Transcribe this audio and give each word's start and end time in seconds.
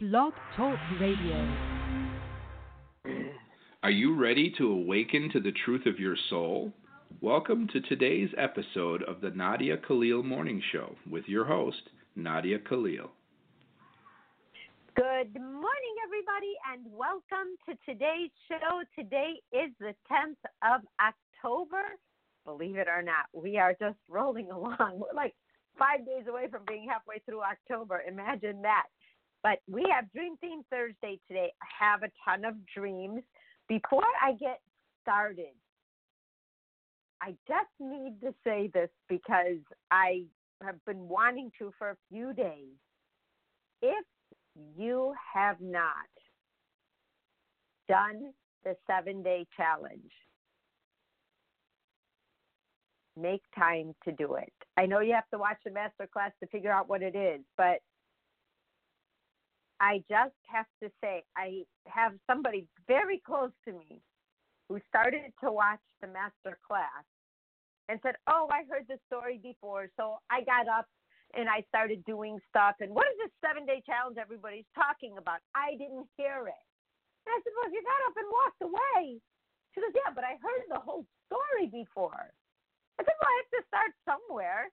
Blog 0.00 0.32
Talk 0.56 0.78
Radio. 1.00 1.56
Are 3.82 3.90
you 3.90 4.14
ready 4.14 4.54
to 4.56 4.70
awaken 4.70 5.28
to 5.32 5.40
the 5.40 5.50
truth 5.64 5.86
of 5.86 5.98
your 5.98 6.14
soul? 6.30 6.72
Welcome 7.20 7.66
to 7.72 7.80
today's 7.80 8.28
episode 8.38 9.02
of 9.02 9.20
the 9.20 9.30
Nadia 9.30 9.76
Khalil 9.76 10.22
Morning 10.22 10.62
Show 10.70 10.94
with 11.10 11.24
your 11.26 11.44
host, 11.44 11.82
Nadia 12.14 12.60
Khalil. 12.60 13.10
Good 14.94 15.34
morning, 15.34 15.94
everybody, 16.06 16.54
and 16.72 16.86
welcome 16.96 17.56
to 17.68 17.74
today's 17.84 18.30
show. 18.46 18.82
Today 18.96 19.40
is 19.52 19.72
the 19.80 19.96
10th 20.08 20.38
of 20.62 20.82
October. 21.00 21.82
Believe 22.44 22.76
it 22.76 22.86
or 22.86 23.02
not, 23.02 23.26
we 23.32 23.58
are 23.58 23.74
just 23.80 23.98
rolling 24.08 24.48
along. 24.52 25.00
We're 25.00 25.16
like 25.16 25.34
five 25.76 26.06
days 26.06 26.28
away 26.28 26.46
from 26.48 26.62
being 26.68 26.86
halfway 26.88 27.18
through 27.26 27.42
October. 27.42 28.02
Imagine 28.06 28.62
that. 28.62 28.84
But 29.48 29.60
we 29.66 29.82
have 29.90 30.12
Dream 30.12 30.36
Theme 30.42 30.60
Thursday 30.70 31.18
today. 31.26 31.50
I 31.62 31.84
have 31.86 32.02
a 32.02 32.10
ton 32.22 32.44
of 32.44 32.54
dreams. 32.66 33.22
Before 33.66 34.04
I 34.22 34.32
get 34.32 34.60
started, 35.00 35.54
I 37.22 37.30
just 37.48 37.70
need 37.80 38.20
to 38.20 38.34
say 38.44 38.70
this 38.74 38.90
because 39.08 39.62
I 39.90 40.24
have 40.62 40.84
been 40.84 41.08
wanting 41.08 41.50
to 41.60 41.72
for 41.78 41.92
a 41.92 41.96
few 42.10 42.34
days. 42.34 42.76
If 43.80 44.04
you 44.76 45.14
have 45.32 45.56
not 45.62 45.94
done 47.88 48.34
the 48.64 48.76
seven 48.86 49.22
day 49.22 49.46
challenge, 49.56 50.12
make 53.16 53.40
time 53.58 53.94
to 54.04 54.12
do 54.12 54.34
it. 54.34 54.52
I 54.76 54.84
know 54.84 55.00
you 55.00 55.14
have 55.14 55.30
to 55.32 55.38
watch 55.38 55.56
the 55.64 55.70
master 55.70 56.06
class 56.12 56.32
to 56.42 56.48
figure 56.48 56.70
out 56.70 56.90
what 56.90 57.02
it 57.02 57.16
is, 57.16 57.40
but 57.56 57.78
I 59.80 60.02
just 60.10 60.34
have 60.50 60.66
to 60.82 60.90
say, 61.02 61.22
I 61.36 61.62
have 61.86 62.12
somebody 62.26 62.66
very 62.88 63.22
close 63.24 63.52
to 63.66 63.72
me 63.72 64.02
who 64.68 64.80
started 64.88 65.32
to 65.42 65.52
watch 65.52 65.82
the 66.00 66.08
master 66.08 66.58
class 66.66 67.04
and 67.88 67.98
said, 68.02 68.16
Oh, 68.28 68.48
I 68.50 68.64
heard 68.68 68.84
the 68.88 68.98
story 69.06 69.40
before. 69.42 69.88
So 69.96 70.18
I 70.30 70.42
got 70.42 70.68
up 70.68 70.86
and 71.34 71.48
I 71.48 71.62
started 71.68 72.04
doing 72.04 72.38
stuff. 72.48 72.76
And 72.80 72.94
what 72.94 73.06
is 73.06 73.16
this 73.22 73.34
seven 73.44 73.66
day 73.66 73.82
challenge 73.86 74.18
everybody's 74.20 74.68
talking 74.74 75.16
about? 75.16 75.40
I 75.54 75.72
didn't 75.78 76.06
hear 76.16 76.48
it. 76.48 76.64
And 77.24 77.30
I 77.32 77.38
said, 77.44 77.54
Well, 77.56 77.70
you 77.72 77.80
got 77.80 78.02
up 78.10 78.16
and 78.18 78.28
walked 78.28 78.62
away, 78.66 79.20
she 79.74 79.80
goes, 79.80 79.94
Yeah, 79.94 80.12
but 80.14 80.24
I 80.24 80.36
heard 80.42 80.66
the 80.68 80.82
whole 80.82 81.06
story 81.30 81.70
before. 81.70 82.34
I 82.98 83.04
said, 83.06 83.14
Well, 83.14 83.30
I 83.30 83.36
have 83.40 83.52
to 83.56 83.62
start 83.70 83.92
somewhere. 84.04 84.68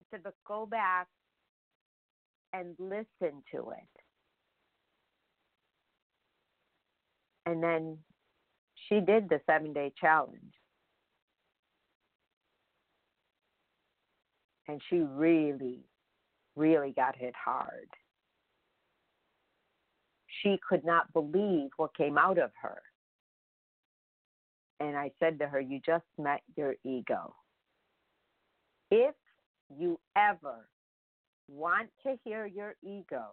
I 0.00 0.02
said, 0.10 0.22
But 0.24 0.34
go 0.48 0.66
back 0.66 1.06
and 2.52 2.74
listen 2.78 3.42
to 3.52 3.70
it. 3.70 4.00
And 7.46 7.62
then 7.62 7.98
she 8.88 9.00
did 9.00 9.28
the 9.28 9.40
seven 9.46 9.72
day 9.72 9.92
challenge. 10.00 10.54
And 14.68 14.80
she 14.88 14.98
really, 14.98 15.80
really 16.54 16.92
got 16.92 17.16
hit 17.16 17.34
hard. 17.34 17.88
She 20.42 20.58
could 20.66 20.84
not 20.84 21.12
believe 21.12 21.70
what 21.76 21.96
came 21.96 22.16
out 22.16 22.38
of 22.38 22.50
her. 22.62 22.80
And 24.78 24.96
I 24.96 25.10
said 25.18 25.38
to 25.40 25.46
her, 25.46 25.60
You 25.60 25.80
just 25.84 26.04
met 26.18 26.40
your 26.56 26.74
ego. 26.84 27.34
If 28.90 29.14
you 29.76 29.98
ever 30.16 30.68
want 31.50 31.88
to 32.04 32.16
hear 32.24 32.46
your 32.46 32.74
ego 32.82 33.24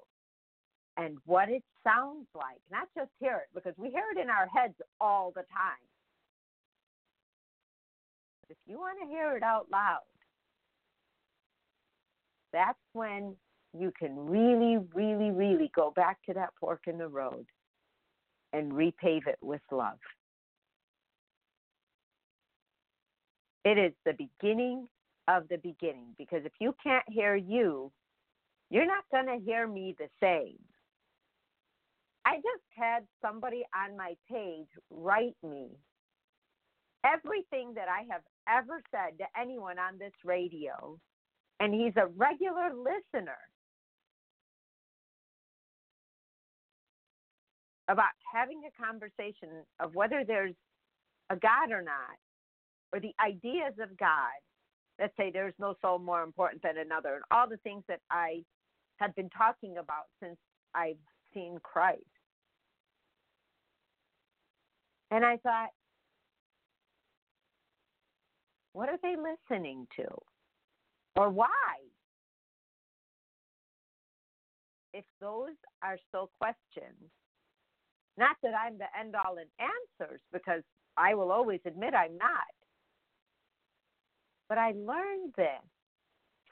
and 0.97 1.17
what 1.25 1.49
it 1.49 1.63
sounds 1.83 2.25
like, 2.33 2.59
not 2.71 2.87
just 2.97 3.11
hear 3.19 3.35
it, 3.35 3.47
because 3.53 3.73
we 3.77 3.89
hear 3.89 4.05
it 4.15 4.19
in 4.19 4.29
our 4.29 4.47
heads 4.47 4.73
all 4.99 5.31
the 5.35 5.43
time. 5.43 5.85
But 8.41 8.51
if 8.53 8.57
you 8.65 8.77
want 8.79 8.97
to 9.01 9.07
hear 9.07 9.37
it 9.37 9.43
out 9.43 9.67
loud, 9.71 9.99
that's 12.51 12.79
when 12.93 13.35
you 13.77 13.91
can 13.97 14.17
really, 14.17 14.83
really, 14.93 15.31
really 15.31 15.71
go 15.75 15.91
back 15.95 16.17
to 16.25 16.33
that 16.33 16.49
fork 16.59 16.81
in 16.87 16.97
the 16.97 17.07
road 17.07 17.45
and 18.53 18.71
repave 18.71 19.27
it 19.27 19.37
with 19.41 19.61
love. 19.71 19.99
It 23.65 23.77
is 23.77 23.91
the 24.05 24.13
beginning 24.13 24.87
of 25.27 25.47
the 25.49 25.57
beginning 25.57 26.15
because 26.17 26.41
if 26.45 26.53
you 26.59 26.73
can't 26.81 27.03
hear 27.09 27.35
you, 27.35 27.91
you're 28.69 28.85
not 28.85 29.05
going 29.11 29.27
to 29.27 29.43
hear 29.45 29.67
me 29.67 29.95
the 29.97 30.09
same. 30.21 30.59
I 32.25 32.35
just 32.35 32.65
had 32.75 33.07
somebody 33.21 33.63
on 33.73 33.95
my 33.95 34.15
page 34.29 34.67
write 34.89 35.37
me 35.41 35.69
everything 37.05 37.73
that 37.75 37.87
I 37.87 38.03
have 38.11 38.21
ever 38.49 38.81
said 38.91 39.17
to 39.19 39.25
anyone 39.39 39.79
on 39.79 39.97
this 39.97 40.13
radio, 40.25 40.99
and 41.59 41.73
he's 41.73 41.93
a 41.95 42.07
regular 42.17 42.71
listener 42.73 43.37
about 47.87 48.11
having 48.31 48.61
a 48.67 48.83
conversation 48.83 49.63
of 49.79 49.95
whether 49.95 50.23
there's 50.25 50.55
a 51.29 51.35
God 51.37 51.71
or 51.71 51.81
not, 51.81 52.17
or 52.91 52.99
the 52.99 53.13
ideas 53.25 53.73
of 53.81 53.97
God 53.97 54.35
that 54.99 55.11
say 55.17 55.31
there's 55.31 55.53
no 55.59 55.75
soul 55.81 55.99
more 55.99 56.23
important 56.23 56.61
than 56.63 56.77
another, 56.77 57.15
and 57.15 57.23
all 57.31 57.47
the 57.47 57.57
things 57.57 57.83
that 57.87 58.01
I 58.11 58.43
have 58.97 59.15
been 59.15 59.29
talking 59.29 59.77
about 59.77 60.05
since 60.21 60.37
I've 60.73 60.97
seen 61.33 61.57
Christ. 61.63 62.03
And 65.11 65.25
I 65.25 65.37
thought, 65.37 65.69
what 68.73 68.89
are 68.89 68.97
they 69.01 69.15
listening 69.15 69.87
to? 69.95 70.05
Or 71.15 71.29
why? 71.29 71.47
If 74.93 75.05
those 75.21 75.55
are 75.81 75.97
still 76.09 76.29
questions, 76.39 77.11
not 78.17 78.35
that 78.43 78.53
I'm 78.53 78.77
the 78.77 78.85
end 78.99 79.15
all 79.15 79.37
and 79.37 79.49
answers, 79.99 80.21
because 80.33 80.63
I 80.97 81.13
will 81.13 81.31
always 81.31 81.59
admit 81.65 81.93
I'm 81.93 82.17
not. 82.17 82.29
But 84.49 84.57
I 84.57 84.71
learned 84.71 85.33
this 85.35 85.61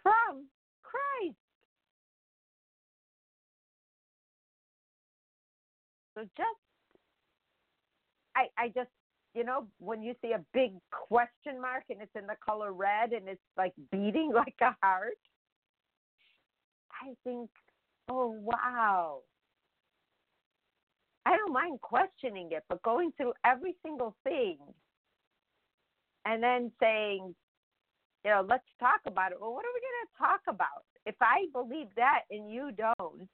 from 0.04 0.48
Christ. 0.84 1.38
So 6.16 6.24
just, 6.38 6.60
I, 8.36 8.46
I 8.58 8.68
just, 8.70 8.90
you 9.34 9.44
know, 9.44 9.68
when 9.80 10.02
you 10.02 10.16
see 10.22 10.32
a 10.32 10.44
big 10.54 10.72
question 10.92 11.62
mark 11.62 11.84
and 11.90 12.02
it's 12.02 12.16
in 12.18 12.26
the 12.26 12.38
color 12.44 12.72
red 12.72 13.12
and 13.12 13.28
it's 13.28 13.42
like 13.58 13.74
beating 13.92 14.32
like 14.36 14.56
a 14.62 14.76
heart, 14.82 15.18
I 16.92 17.14
think, 17.24 17.50
oh, 18.10 18.28
wow. 18.28 19.20
I 21.26 21.36
don't 21.38 21.54
mind 21.54 21.82
questioning 21.82 22.50
it, 22.52 22.64
but 22.70 22.82
going 22.84 23.12
through 23.18 23.34
every 23.44 23.76
single 23.84 24.16
thing 24.24 24.58
and 26.24 26.42
then 26.42 26.72
saying, 26.80 27.36
you 28.24 28.32
know, 28.32 28.46
let's 28.48 28.64
talk 28.80 29.02
about 29.06 29.32
it. 29.32 29.38
Well, 29.42 29.54
what 29.54 29.66
are 29.66 29.74
we 29.74 29.82
going 29.82 30.06
to 30.06 30.18
talk 30.18 30.42
about? 30.48 30.86
If 31.06 31.16
I 31.22 31.46
believe 31.52 31.88
that 31.96 32.22
and 32.32 32.50
you 32.50 32.72
don't, 32.72 33.28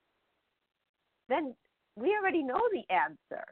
then 1.30 1.54
we 2.02 2.16
already 2.20 2.44
know 2.44 2.62
the 2.74 2.84
answer. 2.94 3.46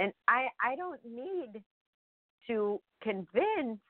And 0.00 0.12
I 0.28 0.48
I 0.62 0.76
don't 0.76 1.00
need 1.04 1.62
to 2.48 2.80
convince 3.02 3.80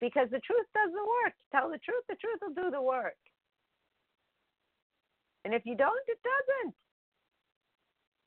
because 0.00 0.28
the 0.30 0.40
truth 0.40 0.66
does 0.74 0.92
the 0.92 1.04
work. 1.24 1.34
Tell 1.52 1.70
the 1.70 1.78
truth, 1.78 2.04
the 2.08 2.16
truth 2.16 2.40
will 2.42 2.54
do 2.64 2.70
the 2.70 2.82
work. 2.82 3.16
And 5.44 5.54
if 5.54 5.62
you 5.66 5.76
don't, 5.76 6.00
it 6.08 6.18
doesn't. 6.24 6.74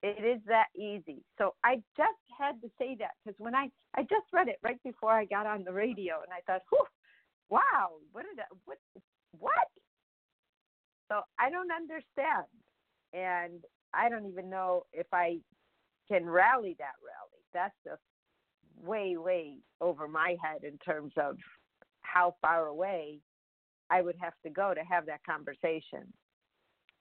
It 0.04 0.26
is 0.26 0.42
that 0.48 0.68
easy. 0.76 1.24
So 1.38 1.56
I 1.64 1.78
just 1.98 2.22
had 2.40 2.62
to 2.62 2.70
say 2.80 2.96
that 3.00 3.12
because 3.24 3.38
when 3.40 3.56
I 3.56 3.70
I 3.96 4.04
just 4.04 4.28
read 4.34 4.48
it 4.48 4.58
right 4.64 4.82
before 4.84 5.12
I 5.12 5.26
got 5.26 5.48
on 5.48 5.64
the 5.66 5.74
radio, 5.74 6.22
and 6.24 6.32
I 6.34 6.42
thought, 6.48 6.62
Whew, 6.72 6.86
wow, 7.50 7.98
what 8.12 8.24
did 8.24 8.40
what 8.66 8.78
what? 9.32 9.68
So 11.12 11.22
I 11.40 11.50
don't 11.50 11.72
understand 11.72 12.48
and 13.14 13.64
I 13.94 14.10
don't 14.10 14.28
even 14.28 14.50
know 14.50 14.84
if 14.94 15.08
I 15.14 15.40
can 16.08 16.26
rally 16.26 16.76
that 16.80 16.96
rally. 17.04 17.44
That's 17.54 17.76
just 17.86 18.02
way, 18.84 19.18
way 19.18 19.58
over 19.82 20.08
my 20.08 20.36
head 20.44 20.64
in 20.64 20.78
terms 20.80 21.14
of 21.18 21.38
how 22.02 22.36
far 22.42 22.68
away 22.68 23.20
I 23.90 24.02
would 24.02 24.16
have 24.22 24.34
to 24.44 24.50
go 24.50 24.74
to 24.74 24.82
have 24.82 25.06
that 25.08 25.24
conversation. 25.24 26.12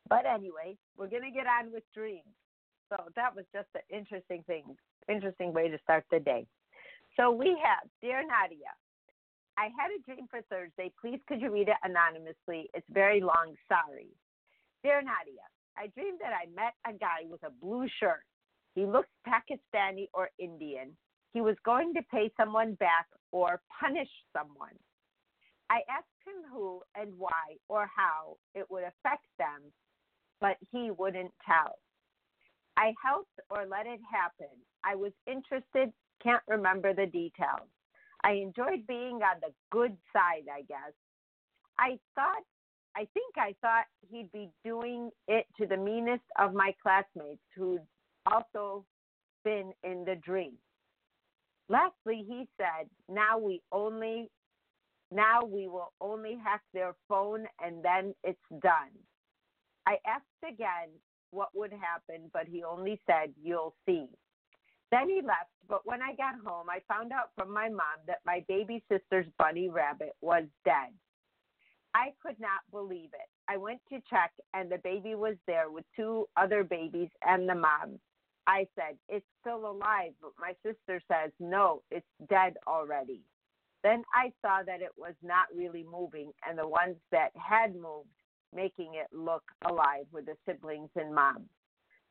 But 0.08 0.24
anyway, 0.26 0.76
we're 0.96 1.08
going 1.08 1.22
to 1.22 1.30
get 1.30 1.46
on 1.46 1.72
with 1.72 1.84
dreams. 1.94 2.24
So 2.88 2.96
that 3.16 3.36
was 3.36 3.44
just 3.52 3.68
an 3.74 3.82
interesting 3.90 4.42
thing, 4.46 4.64
interesting 5.08 5.52
way 5.52 5.68
to 5.68 5.78
start 5.82 6.04
the 6.10 6.20
day. 6.20 6.46
So 7.16 7.30
we 7.30 7.58
have, 7.62 7.88
Dear 8.00 8.22
Nadia, 8.22 8.72
I 9.58 9.64
had 9.64 9.90
a 9.92 10.02
dream 10.04 10.26
for 10.30 10.40
Thursday. 10.48 10.90
Please 11.00 11.20
could 11.28 11.40
you 11.40 11.52
read 11.52 11.68
it 11.68 11.76
anonymously? 11.82 12.70
It's 12.72 12.86
very 12.90 13.20
long. 13.20 13.54
Sorry. 13.68 14.08
Dear 14.82 15.02
Nadia, 15.02 15.44
I 15.78 15.86
dreamed 15.88 16.18
that 16.20 16.32
I 16.32 16.46
met 16.54 16.74
a 16.86 16.98
guy 16.98 17.28
with 17.28 17.42
a 17.44 17.50
blue 17.50 17.86
shirt. 18.00 18.24
He 18.74 18.84
looked 18.84 19.10
Pakistani 19.26 20.08
or 20.12 20.30
Indian. 20.38 20.96
He 21.32 21.40
was 21.40 21.56
going 21.64 21.94
to 21.94 22.02
pay 22.10 22.30
someone 22.36 22.74
back 22.74 23.06
or 23.32 23.60
punish 23.80 24.08
someone. 24.36 24.74
I 25.70 25.80
asked 25.88 26.06
him 26.26 26.50
who 26.52 26.82
and 26.96 27.12
why 27.18 27.56
or 27.68 27.88
how 27.94 28.36
it 28.54 28.66
would 28.70 28.84
affect 28.84 29.26
them, 29.38 29.72
but 30.40 30.56
he 30.72 30.90
wouldn't 30.90 31.32
tell. 31.46 31.76
I 32.76 32.94
helped 33.04 33.38
or 33.50 33.66
let 33.66 33.86
it 33.86 34.00
happen. 34.10 34.54
I 34.84 34.94
was 34.94 35.12
interested, 35.26 35.92
can't 36.22 36.42
remember 36.48 36.94
the 36.94 37.06
details. 37.06 37.68
I 38.24 38.32
enjoyed 38.32 38.86
being 38.86 39.20
on 39.22 39.40
the 39.40 39.52
good 39.70 39.96
side, 40.12 40.46
I 40.52 40.62
guess. 40.62 40.92
I 41.78 41.98
thought, 42.14 42.44
I 42.98 43.06
think 43.14 43.36
I 43.36 43.54
thought 43.62 43.84
he'd 44.10 44.32
be 44.32 44.50
doing 44.64 45.10
it 45.28 45.46
to 45.60 45.66
the 45.66 45.76
meanest 45.76 46.24
of 46.36 46.52
my 46.52 46.74
classmates 46.82 47.40
who'd 47.54 47.86
also 48.26 48.84
been 49.44 49.72
in 49.84 50.04
the 50.04 50.16
dream. 50.16 50.54
Lastly, 51.68 52.24
he 52.28 52.48
said, 52.56 52.88
now 53.08 53.38
we 53.38 53.62
only 53.70 54.28
now 55.12 55.44
we 55.44 55.68
will 55.68 55.92
only 56.00 56.36
hack 56.42 56.62
their 56.74 56.96
phone 57.08 57.46
and 57.64 57.84
then 57.84 58.14
it's 58.24 58.38
done. 58.60 58.90
I 59.86 59.98
asked 60.04 60.24
again 60.42 60.88
what 61.30 61.50
would 61.54 61.72
happen, 61.72 62.28
but 62.32 62.48
he 62.48 62.64
only 62.64 63.00
said, 63.06 63.32
You'll 63.40 63.74
see. 63.86 64.06
Then 64.90 65.08
he 65.08 65.20
left, 65.22 65.52
but 65.68 65.82
when 65.84 66.02
I 66.02 66.16
got 66.16 66.34
home, 66.44 66.66
I 66.68 66.80
found 66.92 67.12
out 67.12 67.30
from 67.36 67.52
my 67.54 67.68
mom 67.68 68.00
that 68.08 68.18
my 68.26 68.44
baby 68.48 68.82
sister's 68.90 69.26
bunny 69.38 69.68
rabbit 69.68 70.14
was 70.20 70.44
dead. 70.64 70.92
I 71.94 72.12
could 72.22 72.38
not 72.40 72.60
believe 72.70 73.10
it. 73.14 73.28
I 73.48 73.56
went 73.56 73.80
to 73.90 74.00
check, 74.10 74.32
and 74.54 74.70
the 74.70 74.78
baby 74.78 75.14
was 75.14 75.36
there 75.46 75.70
with 75.70 75.84
two 75.96 76.26
other 76.36 76.64
babies 76.64 77.10
and 77.26 77.48
the 77.48 77.54
mom. 77.54 77.98
I 78.46 78.66
said, 78.74 78.96
It's 79.08 79.26
still 79.40 79.70
alive, 79.70 80.12
but 80.20 80.32
my 80.38 80.54
sister 80.64 81.02
says, 81.08 81.32
No, 81.40 81.82
it's 81.90 82.06
dead 82.28 82.54
already. 82.66 83.22
Then 83.82 84.02
I 84.12 84.32
saw 84.42 84.62
that 84.66 84.82
it 84.82 84.92
was 84.96 85.14
not 85.22 85.46
really 85.54 85.84
moving, 85.84 86.32
and 86.48 86.58
the 86.58 86.68
ones 86.68 86.96
that 87.12 87.30
had 87.34 87.74
moved, 87.74 88.08
making 88.54 88.94
it 88.94 89.08
look 89.16 89.44
alive, 89.64 90.06
were 90.12 90.22
the 90.22 90.36
siblings 90.46 90.90
and 90.96 91.14
mom. 91.14 91.48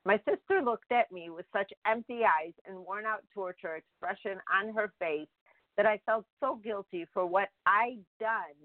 My 0.06 0.18
sister 0.20 0.62
looked 0.64 0.92
at 0.92 1.12
me 1.12 1.30
with 1.30 1.46
such 1.52 1.72
empty 1.86 2.22
eyes 2.24 2.54
and 2.66 2.78
worn 2.78 3.06
out 3.06 3.24
torture 3.34 3.76
expression 3.76 4.40
on 4.54 4.74
her 4.74 4.94
face 5.00 5.28
that 5.76 5.86
I 5.86 6.00
felt 6.06 6.26
so 6.40 6.56
guilty 6.64 7.06
for 7.14 7.26
what 7.26 7.50
I'd 7.66 8.00
done 8.20 8.56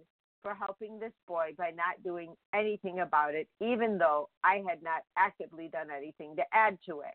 for 0.42 0.54
helping 0.54 0.98
this 0.98 1.12
boy 1.26 1.52
by 1.56 1.70
not 1.70 2.02
doing 2.04 2.34
anything 2.54 3.00
about 3.00 3.34
it, 3.34 3.48
even 3.60 3.98
though 3.98 4.28
I 4.44 4.62
had 4.68 4.82
not 4.82 5.02
actively 5.16 5.68
done 5.72 5.88
anything 5.96 6.36
to 6.36 6.42
add 6.52 6.78
to 6.88 7.00
it. 7.00 7.14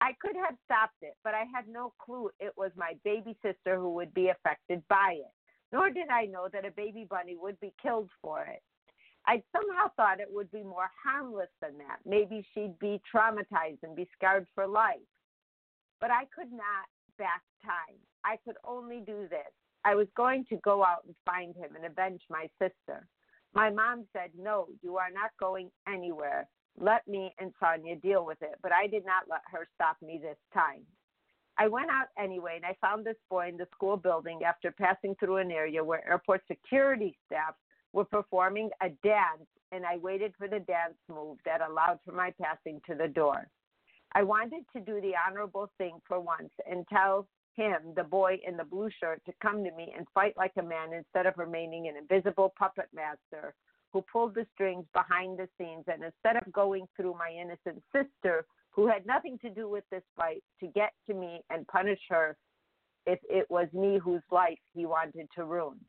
I 0.00 0.12
could 0.20 0.36
have 0.36 0.56
stopped 0.64 1.02
it, 1.02 1.14
but 1.24 1.34
I 1.34 1.44
had 1.52 1.66
no 1.68 1.92
clue 1.98 2.30
it 2.38 2.52
was 2.56 2.70
my 2.76 2.92
baby 3.04 3.36
sister 3.42 3.76
who 3.76 3.94
would 3.94 4.14
be 4.14 4.28
affected 4.28 4.82
by 4.88 5.16
it, 5.16 5.32
nor 5.72 5.90
did 5.90 6.08
I 6.08 6.26
know 6.26 6.48
that 6.52 6.64
a 6.64 6.70
baby 6.70 7.06
bunny 7.08 7.36
would 7.36 7.58
be 7.60 7.72
killed 7.82 8.10
for 8.22 8.44
it. 8.44 8.62
I 9.26 9.42
somehow 9.52 9.90
thought 9.96 10.20
it 10.20 10.30
would 10.30 10.50
be 10.50 10.62
more 10.62 10.88
harmless 11.04 11.50
than 11.60 11.76
that. 11.78 11.98
Maybe 12.06 12.46
she'd 12.54 12.78
be 12.78 13.00
traumatized 13.12 13.82
and 13.82 13.96
be 13.96 14.08
scarred 14.16 14.46
for 14.54 14.66
life. 14.66 14.96
But 16.00 16.10
I 16.10 16.24
could 16.34 16.52
not 16.52 16.86
back 17.18 17.42
time. 17.64 17.98
I 18.24 18.36
could 18.44 18.56
only 18.64 19.02
do 19.04 19.26
this. 19.28 19.52
I 19.84 19.94
was 19.94 20.08
going 20.16 20.44
to 20.50 20.56
go 20.56 20.84
out 20.84 21.04
and 21.06 21.14
find 21.24 21.54
him 21.56 21.76
and 21.76 21.84
avenge 21.84 22.22
my 22.30 22.48
sister. 22.58 23.06
My 23.54 23.70
mom 23.70 24.04
said, 24.12 24.30
No, 24.38 24.66
you 24.82 24.96
are 24.96 25.10
not 25.10 25.30
going 25.40 25.70
anywhere. 25.88 26.46
Let 26.80 27.06
me 27.08 27.34
and 27.38 27.52
Sonia 27.60 27.96
deal 27.96 28.24
with 28.24 28.40
it, 28.42 28.54
but 28.62 28.72
I 28.72 28.86
did 28.86 29.04
not 29.04 29.24
let 29.28 29.40
her 29.50 29.66
stop 29.74 29.96
me 30.02 30.20
this 30.22 30.36
time. 30.54 30.82
I 31.58 31.66
went 31.66 31.90
out 31.90 32.06
anyway, 32.16 32.52
and 32.56 32.64
I 32.64 32.76
found 32.80 33.04
this 33.04 33.16
boy 33.28 33.48
in 33.48 33.56
the 33.56 33.66
school 33.74 33.96
building 33.96 34.40
after 34.46 34.70
passing 34.70 35.16
through 35.18 35.38
an 35.38 35.50
area 35.50 35.82
where 35.82 36.08
airport 36.08 36.42
security 36.46 37.16
staff 37.26 37.54
were 37.92 38.04
performing 38.04 38.70
a 38.80 38.90
dance, 39.02 39.48
and 39.72 39.84
I 39.84 39.96
waited 39.96 40.34
for 40.38 40.46
the 40.46 40.60
dance 40.60 40.94
move 41.08 41.38
that 41.44 41.60
allowed 41.60 41.98
for 42.04 42.12
my 42.12 42.32
passing 42.40 42.80
to 42.88 42.94
the 42.94 43.08
door. 43.08 43.48
I 44.12 44.22
wanted 44.22 44.64
to 44.74 44.80
do 44.80 45.00
the 45.00 45.14
honorable 45.26 45.70
thing 45.78 45.98
for 46.06 46.20
once 46.20 46.50
and 46.70 46.86
tell 46.88 47.26
him, 47.58 47.92
the 47.96 48.04
boy 48.04 48.38
in 48.46 48.56
the 48.56 48.64
blue 48.64 48.88
shirt, 49.00 49.20
to 49.26 49.32
come 49.42 49.64
to 49.64 49.72
me 49.72 49.92
and 49.96 50.06
fight 50.14 50.34
like 50.36 50.52
a 50.58 50.62
man 50.62 50.92
instead 50.92 51.26
of 51.26 51.34
remaining 51.36 51.88
an 51.88 51.96
invisible 51.96 52.54
puppet 52.56 52.88
master 52.94 53.54
who 53.92 54.02
pulled 54.12 54.34
the 54.34 54.46
strings 54.54 54.84
behind 54.94 55.38
the 55.38 55.48
scenes. 55.58 55.84
And 55.88 56.04
instead 56.04 56.36
of 56.36 56.52
going 56.52 56.86
through 56.96 57.14
my 57.18 57.30
innocent 57.30 57.82
sister, 57.92 58.46
who 58.70 58.86
had 58.86 59.04
nothing 59.06 59.38
to 59.42 59.50
do 59.50 59.68
with 59.68 59.84
this 59.90 60.04
fight, 60.16 60.44
to 60.60 60.68
get 60.68 60.92
to 61.08 61.14
me 61.14 61.40
and 61.50 61.66
punish 61.66 62.00
her 62.08 62.36
if 63.06 63.18
it 63.28 63.46
was 63.50 63.66
me 63.72 63.98
whose 64.02 64.22
life 64.30 64.58
he 64.72 64.86
wanted 64.86 65.26
to 65.34 65.44
ruin. 65.44 65.80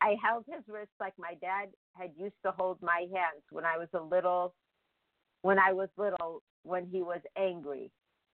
I 0.00 0.14
held 0.22 0.44
his 0.46 0.62
wrist 0.68 0.90
like 1.00 1.14
my 1.18 1.34
dad 1.40 1.70
had 1.98 2.10
used 2.16 2.36
to 2.44 2.52
hold 2.52 2.78
my 2.82 3.06
hands 3.12 3.42
when 3.50 3.64
I 3.64 3.78
was 3.78 3.88
a 3.94 4.00
little 4.00 4.54
when 5.42 5.58
I 5.58 5.72
was 5.72 5.88
little 5.96 6.42
when 6.62 6.86
he 6.86 7.02
was 7.02 7.20
angry. 7.36 7.90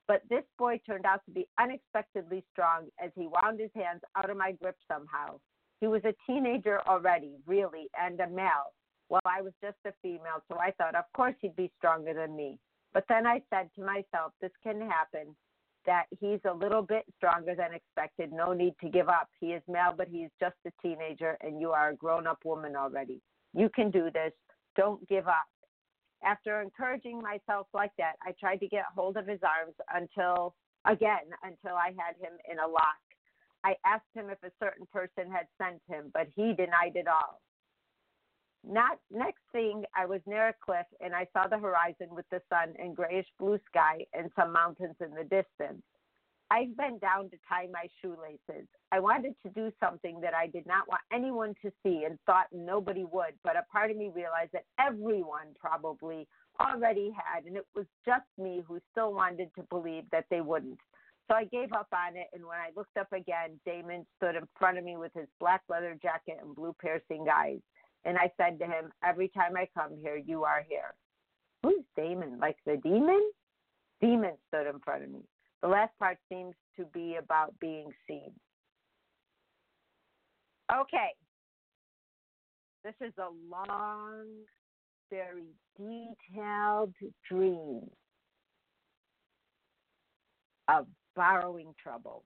But 0.09 0.23
this 0.29 0.45
boy 0.59 0.81
turned 0.85 1.07
out 1.07 1.25
to 1.27 1.31
be 1.31 1.47
unexpectedly 1.59 2.45
strong 2.53 2.89
as 3.03 3.11
he 3.15 3.29
wound 3.29 3.61
his 3.61 3.71
hands 3.75 4.03
out 4.17 4.31
of 4.31 4.37
my 4.37 4.53
grip 4.53 4.77
somehow. 4.91 5.39
He 5.81 5.87
was 5.87 6.03
a 6.05 6.15
teenager 6.27 6.81
already, 6.87 7.37
really, 7.47 7.89
and 7.99 8.21
a 8.21 8.29
male, 8.29 8.73
Well, 9.09 9.21
I 9.27 9.43
was 9.43 9.53
just 9.63 9.77
a 9.85 9.93
female, 10.01 10.43
so 10.49 10.59
I 10.59 10.71
thought, 10.73 10.95
of 10.95 11.05
course, 11.15 11.35
he'd 11.41 11.55
be 11.55 11.71
stronger 11.77 12.15
than 12.15 12.35
me. 12.35 12.59
But 12.95 13.05
then 13.09 13.27
I 13.27 13.43
said 13.51 13.69
to 13.77 13.85
myself, 13.85 14.33
this 14.41 14.53
can 14.63 14.81
happen, 14.81 15.37
that 15.85 16.05
he's 16.21 16.41
a 16.49 16.55
little 16.55 16.83
bit 16.83 17.05
stronger 17.17 17.55
than 17.55 17.75
expected. 17.75 18.33
No 18.33 18.53
need 18.53 18.75
to 18.81 18.89
give 18.89 19.09
up. 19.09 19.29
He 19.41 19.49
is 19.49 19.63
male, 19.69 19.93
but 19.97 20.09
he's 20.09 20.31
just 20.41 20.57
a 20.67 20.71
teenager, 20.81 21.37
and 21.43 21.61
you 21.61 21.73
are 21.73 21.91
a 21.91 21.97
grown 21.97 22.27
up 22.27 22.39
woman 22.45 22.77
already. 22.77 23.21
You 23.53 23.69
can 23.69 23.91
do 23.91 24.11
this. 24.13 24.33
Don't 24.77 25.07
give 25.09 25.29
up. 25.29 25.49
After 26.25 26.61
encouraging 26.61 27.21
myself 27.21 27.67
like 27.75 27.93
that, 27.99 28.15
I 28.23 28.33
tried 28.39 28.59
to 28.59 28.69
get 28.69 28.85
hold 28.95 29.17
of 29.17 29.27
his 29.27 29.41
arms 29.43 29.75
until, 29.93 30.55
again, 30.87 31.27
until 31.43 31.77
I 31.77 31.89
had 31.99 32.17
him 32.21 32.33
in 32.51 32.59
a 32.59 32.67
lock. 32.67 33.03
I 33.65 33.77
asked 33.85 34.11
him 34.15 34.31
if 34.31 34.43
a 34.43 34.53
certain 34.63 34.87
person 34.93 35.31
had 35.31 35.47
sent 35.59 35.81
him, 35.89 36.11
but 36.15 36.29
he 36.35 36.55
denied 36.55 36.97
it 36.97 37.07
all. 37.09 37.41
Not 38.65 38.99
next 39.11 39.43
thing, 39.53 39.85
I 39.96 40.06
was 40.06 40.20
near 40.27 40.49
a 40.49 40.55
cliff 40.65 40.87
and 41.01 41.15
I 41.15 41.27
saw 41.32 41.49
the 41.49 41.58
horizon 41.58 42.08
with 42.11 42.27
the 42.31 42.41
sun 42.49 42.75
and 42.79 42.94
grayish 42.94 43.27
blue 43.39 43.58
sky 43.67 44.06
and 44.13 44.31
some 44.37 44.53
mountains 44.53 44.96
in 45.01 45.11
the 45.15 45.25
distance. 45.25 45.82
I 46.53 46.69
bent 46.77 47.01
down 47.01 47.31
to 47.31 47.39
tie 47.49 47.67
my 47.73 47.87
shoelaces. 48.03 48.69
I 48.93 49.01
wanted 49.01 49.35
to 49.43 49.51
do 49.55 49.73
something 49.81 50.21
that 50.21 50.35
I 50.35 50.49
did 50.49 50.67
not 50.67 50.87
want 50.87 51.01
anyone 51.11 51.55
to 51.63 51.73
see 51.82 52.05
and 52.05 52.19
thought 52.27 52.49
nobody 52.53 53.05
would, 53.05 53.32
but 53.43 53.56
a 53.56 53.65
part 53.73 53.91
of 53.91 53.97
me 53.97 54.11
realized 54.15 54.53
that 54.53 54.67
everyone 54.79 55.56
probably 55.59 56.29
already 56.61 57.11
had, 57.17 57.47
and 57.47 57.56
it 57.56 57.65
was 57.75 57.87
just 58.05 58.27
me 58.37 58.63
who 58.69 58.79
still 58.91 59.15
wanted 59.15 59.49
to 59.55 59.63
believe 59.71 60.05
that 60.13 60.27
they 60.29 60.43
wouldn't. 60.43 60.79
So 61.27 61.37
I 61.37 61.44
gave 61.44 61.73
up 61.73 61.89
on 61.91 62.19
it, 62.19 62.27
and 62.35 62.44
when 62.44 62.59
I 62.59 62.69
looked 62.77 62.99
up 62.99 63.11
again, 63.15 63.59
Damon 63.65 64.05
stood 64.19 64.37
in 64.37 64.47
front 64.59 64.77
of 64.77 64.85
me 64.85 64.99
with 64.99 65.15
his 65.15 65.29
black 65.41 65.63
leather 65.71 65.97
jacket 66.03 66.37
and 66.43 66.55
blue 66.55 66.77
piercing 66.79 67.29
eyes. 67.32 67.61
And 68.05 68.19
I 68.19 68.31
said 68.37 68.59
to 68.59 68.67
him, 68.67 68.93
Every 69.03 69.29
time 69.29 69.56
I 69.56 69.69
come 69.73 69.97
here, 70.03 70.17
you 70.19 70.44
are 70.44 70.67
here. 70.69 70.93
Who's 71.63 71.85
Damon? 71.97 72.39
Like 72.39 72.59
the 72.67 72.77
demon? 72.77 73.31
Demon 74.03 74.35
stood 74.49 74.67
in 74.67 74.81
front 74.81 75.05
of 75.05 75.11
me. 75.11 75.21
The 75.63 75.69
last 75.69 75.93
part 75.99 76.19
seems 76.29 76.55
to 76.77 76.85
be 76.87 77.17
about 77.17 77.55
being 77.61 77.89
seen. 78.09 78.33
Okay. 80.73 81.11
This 82.85 82.95
is 83.01 83.13
a 83.19 83.29
long, 83.49 84.27
very 85.09 85.55
detailed 85.77 86.95
dream 87.29 87.89
of 90.69 90.87
borrowing 91.15 91.75
trouble. 91.81 92.25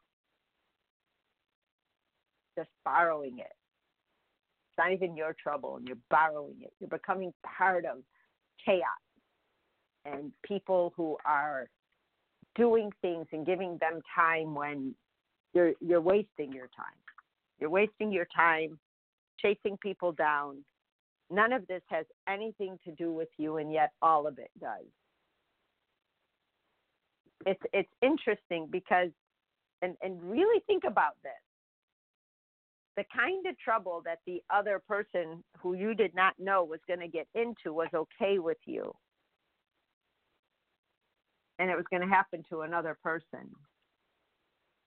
Just 2.56 2.70
borrowing 2.86 3.38
it. 3.38 3.52
It's 3.52 4.78
not 4.78 4.92
even 4.92 5.14
your 5.14 5.34
trouble, 5.42 5.76
and 5.76 5.86
you're 5.86 5.98
borrowing 6.10 6.56
it. 6.62 6.72
You're 6.80 6.88
becoming 6.88 7.34
part 7.44 7.84
of 7.84 7.98
chaos 8.64 8.82
and 10.06 10.32
people 10.42 10.94
who 10.96 11.18
are 11.26 11.68
doing 12.56 12.90
things 13.02 13.26
and 13.32 13.46
giving 13.46 13.78
them 13.78 14.00
time 14.14 14.54
when 14.54 14.94
you're 15.52 15.72
you're 15.80 16.00
wasting 16.00 16.52
your 16.52 16.68
time. 16.68 16.98
You're 17.58 17.70
wasting 17.70 18.12
your 18.12 18.26
time 18.34 18.78
chasing 19.38 19.76
people 19.78 20.12
down. 20.12 20.64
None 21.30 21.52
of 21.52 21.66
this 21.66 21.82
has 21.88 22.06
anything 22.28 22.78
to 22.84 22.92
do 22.92 23.12
with 23.12 23.28
you, 23.36 23.56
and 23.56 23.72
yet 23.72 23.92
all 24.00 24.26
of 24.26 24.38
it 24.38 24.50
does 24.60 24.86
it's 27.46 27.62
it's 27.72 27.88
interesting 28.02 28.68
because 28.70 29.10
and 29.82 29.96
and 30.02 30.22
really 30.22 30.60
think 30.66 30.84
about 30.84 31.16
this 31.22 31.32
the 32.96 33.04
kind 33.14 33.46
of 33.46 33.58
trouble 33.58 34.02
that 34.04 34.18
the 34.26 34.42
other 34.50 34.80
person 34.88 35.44
who 35.60 35.74
you 35.74 35.94
did 35.94 36.14
not 36.14 36.32
know 36.38 36.64
was 36.64 36.80
going 36.86 37.00
to 37.00 37.08
get 37.08 37.26
into 37.34 37.74
was 37.74 37.88
okay 37.94 38.38
with 38.38 38.56
you. 38.64 38.90
And 41.58 41.70
it 41.70 41.76
was 41.76 41.86
going 41.90 42.02
to 42.02 42.14
happen 42.14 42.42
to 42.50 42.60
another 42.62 42.96
person. 43.02 43.50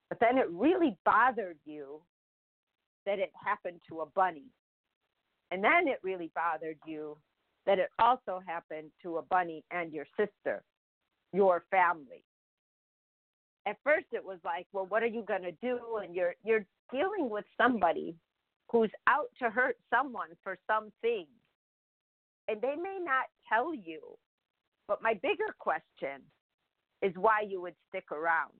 But 0.09 0.19
then 0.19 0.37
it 0.37 0.49
really 0.51 0.97
bothered 1.05 1.57
you 1.65 2.01
that 3.05 3.19
it 3.19 3.31
happened 3.33 3.81
to 3.89 4.01
a 4.01 4.05
bunny. 4.05 4.45
And 5.51 5.63
then 5.63 5.87
it 5.87 5.99
really 6.03 6.31
bothered 6.35 6.77
you 6.85 7.17
that 7.65 7.79
it 7.79 7.89
also 7.99 8.41
happened 8.45 8.91
to 9.03 9.17
a 9.17 9.21
bunny 9.21 9.63
and 9.71 9.91
your 9.91 10.05
sister, 10.17 10.63
your 11.33 11.63
family. 11.71 12.23
At 13.67 13.77
first 13.83 14.07
it 14.11 14.23
was 14.23 14.39
like, 14.43 14.67
well, 14.73 14.85
what 14.87 15.03
are 15.03 15.07
you 15.07 15.23
going 15.27 15.43
to 15.43 15.51
do? 15.61 15.79
And 16.03 16.15
you're 16.15 16.35
you're 16.43 16.65
dealing 16.91 17.29
with 17.29 17.45
somebody 17.57 18.15
who's 18.71 18.91
out 19.07 19.29
to 19.39 19.49
hurt 19.49 19.77
someone 19.93 20.29
for 20.43 20.57
something. 20.67 21.25
And 22.47 22.61
they 22.61 22.75
may 22.75 22.99
not 23.03 23.25
tell 23.47 23.73
you. 23.73 23.99
But 24.87 25.03
my 25.03 25.13
bigger 25.13 25.55
question 25.59 26.21
is 27.01 27.13
why 27.15 27.41
you 27.47 27.61
would 27.61 27.75
stick 27.89 28.11
around. 28.11 28.51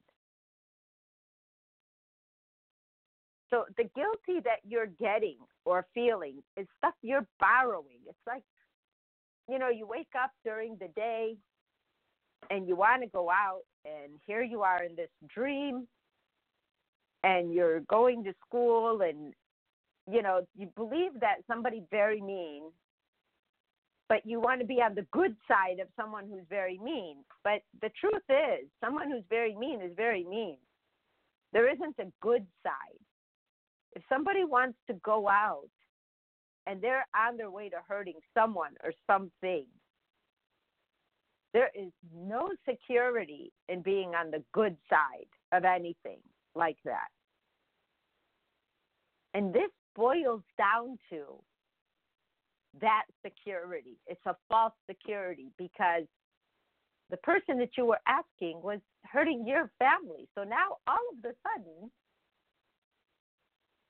So 3.50 3.66
the 3.78 3.84
guilty 3.96 4.42
that 4.44 4.60
you're 4.68 4.86
getting 4.86 5.38
or 5.66 5.86
feeling 5.94 6.44
is 6.56 6.68
stuff 6.78 6.94
you're 7.02 7.26
borrowing. 7.40 8.00
It's 8.08 8.18
like, 8.28 8.44
you 9.50 9.58
know, 9.58 9.70
you 9.70 9.88
wake 9.88 10.14
up 10.22 10.32
during 10.46 10.78
the 10.80 10.90
day 10.96 11.36
and 12.52 12.68
you 12.68 12.76
want 12.76 13.02
to 13.02 13.08
go 13.10 13.30
out, 13.30 13.62
and 13.86 14.14
here 14.26 14.42
you 14.44 14.62
are 14.62 14.84
in 14.84 14.96
this 14.96 15.10
dream, 15.28 15.88
and 17.24 17.54
you're 17.54 17.82
going 17.82 18.24
to 18.24 18.34
school, 18.48 19.02
and, 19.02 19.34
you 20.10 20.22
know, 20.22 20.48
you 20.56 20.68
believe 20.76 21.20
that 21.20 21.38
somebody 21.48 21.84
very 21.92 22.22
mean, 22.22 22.64
but 24.10 24.26
you 24.26 24.42
want 24.42 24.60
to 24.60 24.68
be 24.68 24.82
on 24.82 24.96
the 24.96 25.06
good 25.12 25.36
side 25.48 25.80
of 25.80 25.88
someone 25.96 26.28
who's 26.28 26.46
very 26.50 26.78
mean. 26.84 27.18
But 27.44 27.62
the 27.82 27.92
truth 28.00 28.24
is, 28.30 28.68
someone 28.84 29.10
who's 29.10 29.24
very 29.30 29.56
mean 29.56 29.82
is 29.82 29.92
very 29.96 30.26
mean. 30.26 30.58
There 31.54 31.72
isn't 31.72 31.96
a 32.00 32.12
good 32.22 32.46
side 32.64 33.00
if 33.96 34.04
somebody 34.10 34.44
wants 34.44 34.78
to 34.88 34.94
go 35.04 35.28
out 35.28 35.70
and 36.68 36.82
they're 36.82 37.08
on 37.16 37.38
their 37.38 37.50
way 37.50 37.70
to 37.70 37.78
hurting 37.88 38.20
someone 38.34 38.74
or 38.84 38.94
something, 39.08 39.66
there 41.54 41.72
is 41.74 41.92
no 42.16 42.50
security 42.68 43.52
in 43.70 43.82
being 43.82 44.14
on 44.14 44.30
the 44.30 44.44
good 44.54 44.78
side 44.90 45.28
of 45.52 45.66
anything 45.66 46.20
like 46.56 46.78
that. 46.86 47.08
And 49.34 49.54
this 49.54 49.72
boils 49.96 50.44
down 50.58 50.98
to 51.10 51.24
that 52.82 53.04
security. 53.26 53.98
It's 54.08 54.26
a 54.26 54.36
false 54.50 54.74
security 54.90 55.52
because 55.58 56.04
the 57.10 57.18
person 57.18 57.58
that 57.60 57.72
you 57.78 57.86
were 57.86 58.00
asking 58.08 58.62
was 58.62 58.80
hurting 59.04 59.46
your 59.48 59.72
family. 59.80 60.28
So 60.36 60.44
now 60.44 60.78
all 60.88 60.98
of 61.12 61.26
a 61.26 61.34
sudden, 61.44 61.92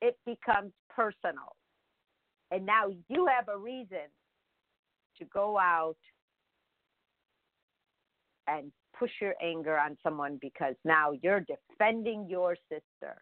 it 0.02 0.18
becomes 0.26 0.72
personal. 0.90 1.56
And 2.52 2.66
now 2.66 2.88
you 3.10 3.28
have 3.28 3.50
a 3.50 3.58
reason 3.58 4.08
to 5.20 5.26
go 5.26 5.60
out 5.60 5.98
and 8.48 8.72
push 8.98 9.12
your 9.22 9.36
anger 9.42 9.78
on 9.78 9.98
someone 10.02 10.38
because 10.42 10.76
now 10.84 11.12
you're 11.22 11.42
defending 11.42 12.28
your 12.28 12.56
sister. 12.70 13.18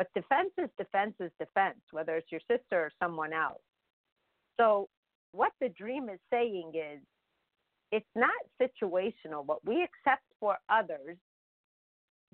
But 0.00 0.08
defense 0.14 0.48
is 0.56 0.70
defense 0.78 1.12
is 1.20 1.30
defense, 1.38 1.76
whether 1.90 2.16
it's 2.16 2.32
your 2.32 2.40
sister 2.50 2.84
or 2.84 2.90
someone 2.98 3.34
else. 3.34 3.60
So, 4.58 4.88
what 5.32 5.52
the 5.60 5.68
dream 5.68 6.08
is 6.08 6.18
saying 6.32 6.72
is 6.74 7.02
it's 7.92 8.06
not 8.16 8.30
situational. 8.58 9.44
What 9.44 9.62
we 9.62 9.82
accept 9.82 10.22
for 10.40 10.56
others, 10.70 11.18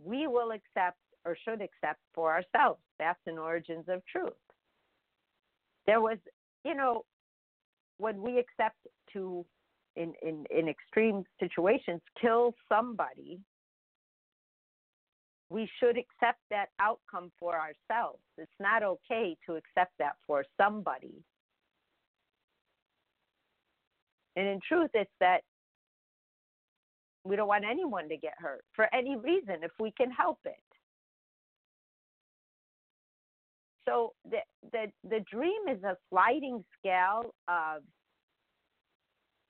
we 0.01 0.29
will 0.29 0.53
accept 0.53 0.99
or 1.25 1.37
should 1.45 1.61
accept 1.61 1.99
for 2.15 2.33
ourselves. 2.33 2.79
That's 3.01 3.19
in 3.27 3.37
Origins 3.37 3.87
of 3.89 4.01
Truth. 4.07 4.35
There 5.89 6.01
was, 6.01 6.19
you 6.65 6.77
know, 6.77 7.05
when 7.99 8.23
we 8.23 8.39
accept 8.39 8.79
to, 9.15 9.45
in, 9.97 10.13
in, 10.23 10.45
in 10.57 10.69
extreme 10.69 11.25
situations, 11.41 12.01
kill 12.21 12.55
somebody, 12.69 13.41
we 15.49 15.69
should 15.79 15.97
accept 15.97 16.41
that 16.51 16.71
outcome 16.81 17.31
for 17.39 17.55
ourselves. 17.55 18.21
It's 18.37 18.51
not 18.61 18.83
okay 18.83 19.37
to 19.47 19.55
accept 19.55 19.93
that 19.99 20.17
for 20.27 20.45
somebody. 20.61 21.23
And 24.35 24.47
in 24.47 24.61
truth, 24.67 24.91
it's 24.93 25.11
that 25.21 25.43
we 27.25 27.37
don't 27.37 27.49
want 27.49 27.65
anyone 27.69 28.09
to 28.09 28.17
get 28.17 28.35
hurt 28.39 28.65
for 28.75 28.93
any 28.95 29.17
reason 29.17 29.57
if 29.63 29.73
we 29.81 29.93
can 29.93 30.11
help 30.11 30.39
it. 30.45 30.57
so 33.89 34.13
the 34.31 34.39
the 34.73 34.87
the 35.09 35.21
dream 35.31 35.69
is 35.71 35.83
a 35.85 35.97
sliding 36.11 36.65
scale 36.79 37.35
of 37.49 37.83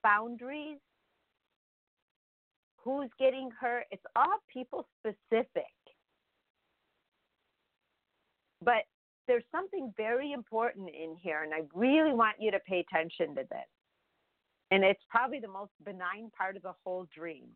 boundaries 0.02 0.78
who's 2.84 3.10
getting 3.18 3.50
hurt 3.58 3.84
it's 3.90 4.02
all 4.14 4.38
people 4.52 4.86
specific 5.00 5.72
but 8.62 8.84
there's 9.26 9.44
something 9.50 9.92
very 9.96 10.32
important 10.32 10.88
in 10.88 11.16
here 11.20 11.42
and 11.42 11.52
i 11.52 11.60
really 11.74 12.12
want 12.12 12.36
you 12.38 12.50
to 12.50 12.60
pay 12.60 12.80
attention 12.80 13.34
to 13.34 13.42
this 13.50 13.68
and 14.70 14.82
it's 14.84 15.02
probably 15.10 15.40
the 15.40 15.48
most 15.48 15.72
benign 15.84 16.30
part 16.36 16.56
of 16.56 16.62
the 16.62 16.74
whole 16.84 17.06
dream 17.14 17.48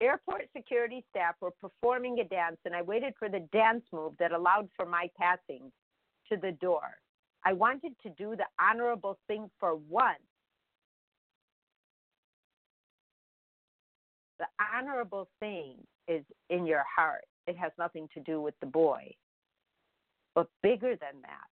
Airport 0.00 0.48
security 0.54 1.04
staff 1.08 1.34
were 1.40 1.52
performing 1.52 2.18
a 2.18 2.24
dance, 2.24 2.58
and 2.64 2.74
I 2.74 2.82
waited 2.82 3.14
for 3.18 3.28
the 3.28 3.46
dance 3.52 3.84
move 3.92 4.12
that 4.18 4.32
allowed 4.32 4.68
for 4.76 4.84
my 4.84 5.08
passing 5.18 5.72
to 6.30 6.36
the 6.36 6.52
door. 6.52 6.98
I 7.44 7.52
wanted 7.52 7.92
to 8.02 8.10
do 8.10 8.36
the 8.36 8.46
honorable 8.60 9.18
thing 9.28 9.50
for 9.60 9.76
once. 9.76 10.18
The 14.38 14.46
honorable 14.74 15.28
thing 15.40 15.76
is 16.08 16.24
in 16.50 16.66
your 16.66 16.84
heart, 16.94 17.24
it 17.46 17.56
has 17.56 17.72
nothing 17.78 18.08
to 18.14 18.20
do 18.20 18.40
with 18.40 18.54
the 18.60 18.66
boy. 18.66 19.14
But 20.34 20.48
bigger 20.62 20.96
than 20.96 21.22
that 21.22 21.48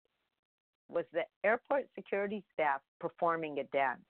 was 0.88 1.04
the 1.12 1.23
airport 1.44 1.87
security 1.94 2.44
staff 2.54 2.80
performing 3.00 3.58
a 3.58 3.64
dance. 3.64 4.00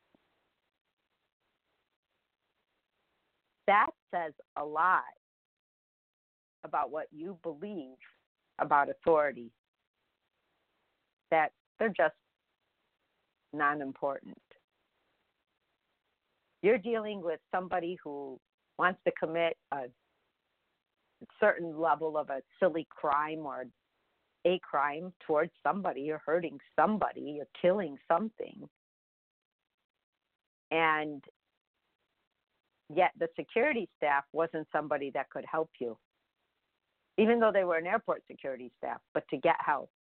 that 3.69 3.91
says 4.13 4.33
a 4.57 4.65
lot 4.65 5.03
about 6.65 6.91
what 6.91 7.07
you 7.13 7.39
believe 7.45 7.97
about 8.59 8.89
authority 8.89 9.53
that 11.31 11.53
they're 11.79 11.93
just 11.95 12.15
non 13.53 13.81
important. 13.81 14.39
You're 16.63 16.79
dealing 16.79 17.23
with 17.23 17.39
somebody 17.55 17.99
who 18.03 18.41
wants 18.79 18.99
to 19.07 19.13
commit 19.21 19.57
a 19.71 19.83
certain 21.39 21.79
level 21.79 22.17
of 22.17 22.31
a 22.31 22.41
silly 22.59 22.87
crime 22.91 23.41
or 23.45 23.67
a 24.47 24.59
crime 24.61 25.13
towards 25.27 25.53
somebody, 25.63 26.03
you're 26.03 26.23
hurting 26.25 26.59
somebody, 26.77 27.21
you're 27.37 27.47
killing 27.61 27.97
something. 28.09 28.69
And 30.71 31.23
Yet 32.95 33.13
the 33.19 33.29
security 33.37 33.89
staff 33.97 34.25
wasn't 34.33 34.67
somebody 34.73 35.11
that 35.13 35.29
could 35.31 35.45
help 35.51 35.71
you, 35.79 35.97
even 37.19 37.39
though 37.39 37.53
they 37.53 37.65
were 37.65 37.77
an 37.77 37.87
airport 37.87 38.23
security 38.27 38.73
staff, 38.79 39.01
but 39.13 39.25
to 39.29 39.37
get 39.37 39.57
help. 39.65 39.91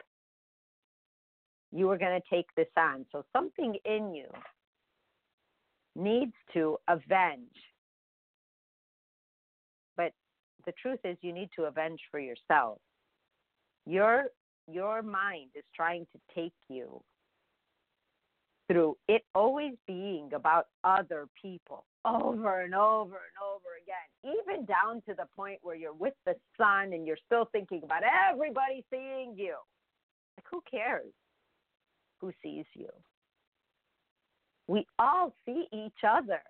You 1.71 1.87
were 1.87 1.99
going 1.99 2.18
to 2.18 2.35
take 2.35 2.47
this 2.57 2.68
on. 2.78 3.04
So 3.12 3.25
something 3.30 3.76
in 3.85 4.14
you 4.14 4.28
needs 5.95 6.33
to 6.54 6.78
avenge. 6.88 7.42
But 9.99 10.12
the 10.64 10.73
truth 10.80 11.00
is, 11.04 11.18
you 11.21 11.35
need 11.35 11.50
to 11.57 11.64
avenge 11.64 12.00
for 12.11 12.21
yourself. 12.21 12.78
Your, 13.88 14.25
your 14.71 15.02
mind 15.02 15.50
is 15.54 15.64
trying 15.75 16.07
to 16.12 16.35
take 16.35 16.52
you 16.68 17.02
through 18.71 18.99
it 19.09 19.23
always 19.35 19.73
being 19.87 20.30
about 20.35 20.66
other 20.85 21.26
people 21.40 21.85
over 22.04 22.61
and 22.61 22.75
over 22.75 23.16
and 23.16 23.38
over 23.42 23.71
again, 23.83 24.37
even 24.47 24.66
down 24.66 25.02
to 25.09 25.14
the 25.14 25.25
point 25.35 25.59
where 25.62 25.75
you're 25.75 25.95
with 25.95 26.12
the 26.26 26.35
sun 26.59 26.92
and 26.92 27.07
you're 27.07 27.16
still 27.25 27.49
thinking 27.50 27.80
about 27.83 28.02
everybody 28.30 28.85
seeing 28.90 29.33
you. 29.37 29.57
Like, 30.37 30.45
who 30.50 30.61
cares 30.71 31.12
who 32.21 32.33
sees 32.42 32.66
you? 32.75 32.88
We 34.66 34.87
all 34.99 35.33
see 35.47 35.66
each 35.73 36.04
other. 36.07 36.40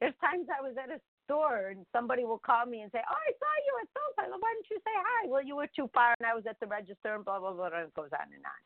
There's 0.00 0.14
times 0.20 0.46
I 0.48 0.62
was 0.62 0.76
at 0.82 0.90
a 0.90 1.00
store 1.26 1.74
and 1.74 1.84
somebody 1.92 2.24
will 2.24 2.38
call 2.38 2.64
me 2.64 2.80
and 2.80 2.90
say, 2.90 3.02
Oh, 3.02 3.18
I 3.18 3.30
saw 3.34 3.52
you 3.66 3.74
at 3.82 3.88
so 3.92 4.38
why 4.38 4.52
didn't 4.54 4.70
you 4.70 4.78
say 4.78 4.94
hi? 4.94 5.28
Well, 5.28 5.44
you 5.44 5.56
were 5.56 5.68
too 5.74 5.90
far 5.92 6.14
and 6.18 6.26
I 6.26 6.34
was 6.34 6.44
at 6.48 6.58
the 6.60 6.66
register 6.66 7.14
and 7.14 7.24
blah, 7.24 7.38
blah, 7.38 7.52
blah, 7.52 7.66
and 7.66 7.88
it 7.88 7.94
goes 7.94 8.10
on 8.12 8.26
and 8.32 8.44
on. 8.44 8.62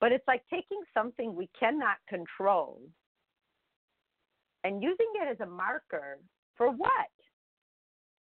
But 0.00 0.12
it's 0.12 0.26
like 0.28 0.42
taking 0.50 0.80
something 0.92 1.34
we 1.34 1.48
cannot 1.58 1.96
control 2.08 2.82
and 4.64 4.82
using 4.82 5.06
it 5.22 5.28
as 5.30 5.40
a 5.40 5.50
marker 5.50 6.18
for 6.56 6.70
what? 6.70 6.90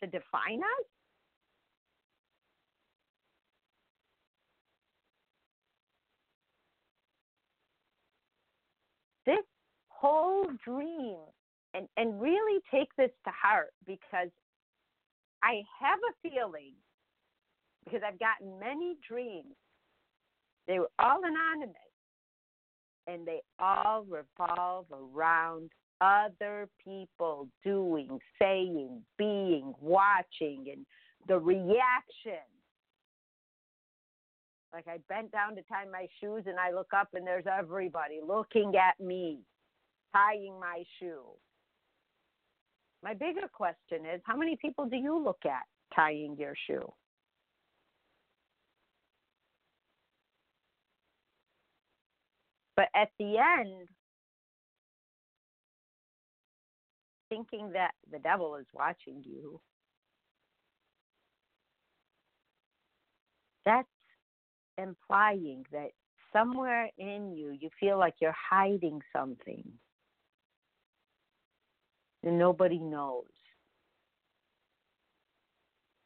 To 0.02 0.08
define 0.08 0.60
us? 0.60 0.86
This 9.26 9.38
whole 9.88 10.46
dream, 10.66 11.18
and, 11.74 11.88
and 11.98 12.22
really 12.22 12.62
take 12.72 12.90
this 12.98 13.12
to 13.26 13.32
heart 13.32 13.74
because 13.86 14.30
I 15.42 15.62
have 15.80 16.00
a 16.00 16.30
feeling, 16.30 16.74
because 17.84 18.02
I've 18.06 18.20
gotten 18.20 18.60
many 18.60 18.96
dreams, 19.08 19.56
they 20.68 20.80
were 20.80 20.92
all 21.00 21.20
anonymous, 21.24 21.76
and 23.08 23.28
they 23.28 23.42
all 23.60 24.06
revolve 24.06 24.86
around 24.92 25.72
other 26.00 26.70
people 26.84 27.48
doing, 27.64 28.20
saying, 28.40 29.02
being, 29.18 29.74
watching, 29.82 30.66
and 30.72 30.86
the 31.28 31.38
reaction. 31.38 32.44
Like 34.74 34.88
I 34.88 34.98
bent 35.08 35.32
down 35.32 35.56
to 35.56 35.62
tie 35.64 35.86
my 35.92 36.08
shoes 36.20 36.44
and 36.48 36.58
I 36.60 36.72
look 36.72 36.88
up 36.98 37.10
and 37.14 37.28
there's 37.28 37.46
everybody 37.46 38.20
looking 38.26 38.74
at 38.76 39.00
me 39.04 39.40
tying 40.14 40.60
my 40.60 40.84
shoe. 41.00 41.22
My 43.04 43.14
bigger 43.14 43.50
question 43.52 44.06
is 44.06 44.22
how 44.24 44.38
many 44.38 44.58
people 44.62 44.86
do 44.86 44.96
you 44.96 45.22
look 45.22 45.40
at 45.46 45.64
tying 45.94 46.38
your 46.40 46.54
shoe? 46.68 46.90
But 52.78 52.88
at 52.96 53.10
the 53.20 53.38
end, 53.38 53.88
thinking 57.30 57.72
that 57.74 57.92
the 58.10 58.20
devil 58.20 58.56
is 58.56 58.66
watching 58.74 59.22
you, 59.24 59.60
that's 63.66 63.88
implying 64.78 65.66
that 65.72 65.90
somewhere 66.32 66.90
in 66.98 67.34
you 67.36 67.52
you 67.52 67.70
feel 67.80 68.00
like 68.00 68.16
you're 68.20 68.36
hiding 68.50 69.00
something 69.16 69.64
and 72.24 72.38
nobody 72.38 72.80
knows 72.80 73.26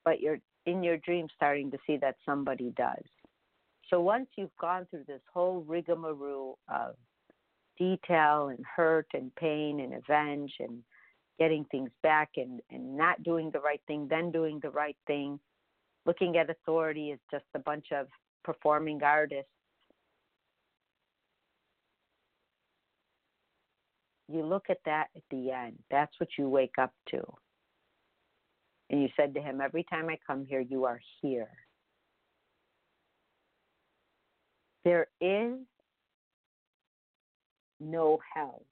but 0.03 0.19
you're 0.19 0.39
in 0.65 0.83
your 0.83 0.97
dream 0.97 1.27
starting 1.36 1.71
to 1.71 1.77
see 1.86 1.97
that 1.97 2.15
somebody 2.25 2.74
does 2.75 3.05
so 3.89 4.01
once 4.01 4.27
you've 4.36 4.55
gone 4.59 4.86
through 4.89 5.05
this 5.07 5.21
whole 5.33 5.63
rigmarole 5.67 6.57
of 6.67 6.95
detail 7.77 8.50
and 8.50 8.65
hurt 8.75 9.07
and 9.13 9.33
pain 9.36 9.79
and 9.79 9.93
avenge 9.93 10.53
and 10.59 10.83
getting 11.39 11.65
things 11.65 11.91
back 12.03 12.31
and, 12.38 12.59
and 12.71 12.97
not 12.97 13.21
doing 13.24 13.51
the 13.51 13.59
right 13.59 13.81
thing, 13.88 14.07
then 14.09 14.31
doing 14.31 14.59
the 14.62 14.69
right 14.69 14.97
thing, 15.05 15.39
looking 16.05 16.38
at 16.38 16.50
authority 16.50 17.12
as 17.12 17.19
just 17.31 17.45
a 17.53 17.59
bunch 17.59 17.88
of 17.91 18.07
performing 18.43 19.01
artists. 19.03 19.51
You 24.29 24.46
look 24.46 24.65
at 24.69 24.79
that 24.86 25.07
at 25.15 25.24
the 25.31 25.51
end. 25.51 25.77
That's 25.89 26.12
what 26.19 26.29
you 26.38 26.50
wake 26.50 26.75
up 26.79 26.93
to. 27.12 27.22
And 28.89 29.01
you 29.01 29.10
said 29.15 29.34
to 29.36 29.41
him, 29.41 29.62
Every 29.62 29.84
time 29.84 30.10
I 30.10 30.17
come 30.25 30.46
here, 30.46 30.62
you 30.62 30.86
are 30.86 31.00
here. 31.22 31.50
There 34.84 35.07
is 35.19 35.60
no 37.80 38.19
hell. 38.34 38.63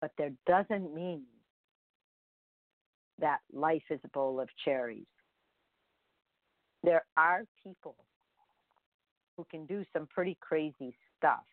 But 0.00 0.12
there 0.18 0.32
doesn't 0.46 0.94
mean 0.94 1.22
that 3.20 3.38
life 3.52 3.84
is 3.90 4.00
a 4.04 4.08
bowl 4.08 4.40
of 4.40 4.48
cherries. 4.64 5.06
There 6.82 7.04
are 7.16 7.44
people 7.62 7.94
who 9.36 9.46
can 9.50 9.64
do 9.66 9.84
some 9.92 10.06
pretty 10.12 10.36
crazy 10.40 10.94
stuff. 11.16 11.44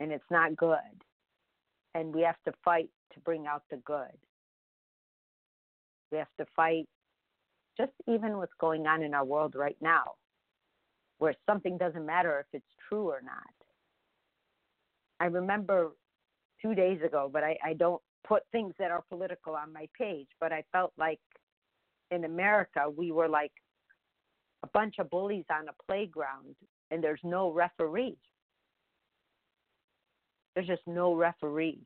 And 0.00 0.12
it's 0.12 0.30
not 0.30 0.56
good. 0.56 0.76
And 1.94 2.14
we 2.14 2.22
have 2.22 2.36
to 2.44 2.52
fight 2.64 2.90
to 3.14 3.20
bring 3.20 3.46
out 3.46 3.62
the 3.70 3.78
good. 3.78 4.16
We 6.12 6.18
have 6.18 6.28
to 6.38 6.46
fight 6.54 6.86
just 7.78 7.92
even 8.06 8.36
what's 8.36 8.52
going 8.60 8.86
on 8.86 9.02
in 9.02 9.14
our 9.14 9.24
world 9.24 9.54
right 9.54 9.76
now, 9.80 10.14
where 11.18 11.34
something 11.46 11.78
doesn't 11.78 12.06
matter 12.06 12.40
if 12.40 12.46
it's 12.52 12.74
true 12.88 13.08
or 13.08 13.20
not. 13.22 13.42
I 15.20 15.26
remember 15.26 15.92
two 16.60 16.74
days 16.74 17.00
ago, 17.04 17.30
but 17.32 17.42
I, 17.42 17.56
I 17.64 17.72
don't 17.74 18.02
put 18.26 18.42
things 18.52 18.74
that 18.78 18.90
are 18.90 19.04
political 19.08 19.54
on 19.54 19.72
my 19.72 19.88
page, 19.98 20.28
but 20.40 20.52
I 20.52 20.64
felt 20.72 20.92
like 20.98 21.20
in 22.10 22.24
America 22.24 22.88
we 22.94 23.12
were 23.12 23.28
like 23.28 23.52
a 24.62 24.68
bunch 24.68 24.96
of 24.98 25.10
bullies 25.10 25.44
on 25.50 25.68
a 25.68 25.82
playground 25.86 26.54
and 26.90 27.02
there's 27.02 27.20
no 27.24 27.50
referee. 27.50 28.16
There's 30.56 30.66
just 30.66 30.86
no 30.86 31.14
referee. 31.14 31.78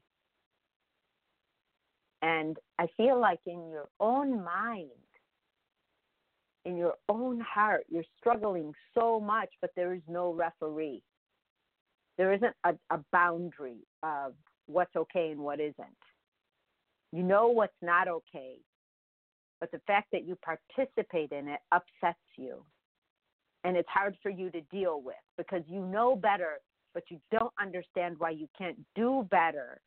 And 2.22 2.56
I 2.78 2.86
feel 2.96 3.20
like 3.20 3.40
in 3.44 3.68
your 3.68 3.88
own 3.98 4.44
mind, 4.44 4.90
in 6.64 6.76
your 6.76 6.94
own 7.08 7.40
heart, 7.40 7.84
you're 7.88 8.04
struggling 8.18 8.72
so 8.94 9.18
much, 9.18 9.48
but 9.60 9.70
there 9.74 9.92
is 9.92 10.02
no 10.06 10.32
referee. 10.32 11.02
There 12.16 12.32
isn't 12.32 12.54
a, 12.64 12.74
a 12.90 13.00
boundary 13.12 13.78
of 14.04 14.34
what's 14.66 14.94
okay 14.94 15.30
and 15.32 15.40
what 15.40 15.58
isn't. 15.58 15.76
You 17.12 17.24
know 17.24 17.48
what's 17.48 17.72
not 17.82 18.06
okay, 18.06 18.56
but 19.58 19.72
the 19.72 19.80
fact 19.86 20.08
that 20.12 20.24
you 20.24 20.36
participate 20.36 21.32
in 21.32 21.48
it 21.48 21.60
upsets 21.72 22.20
you. 22.36 22.62
And 23.64 23.76
it's 23.76 23.88
hard 23.88 24.16
for 24.22 24.30
you 24.30 24.50
to 24.50 24.60
deal 24.62 25.02
with 25.02 25.16
because 25.36 25.62
you 25.66 25.80
know 25.80 26.14
better, 26.14 26.60
but 26.94 27.04
you 27.08 27.20
don't 27.30 27.52
understand 27.60 28.16
why 28.18 28.30
you 28.30 28.48
can't 28.58 28.78
do 28.94 29.26
better 29.30 29.80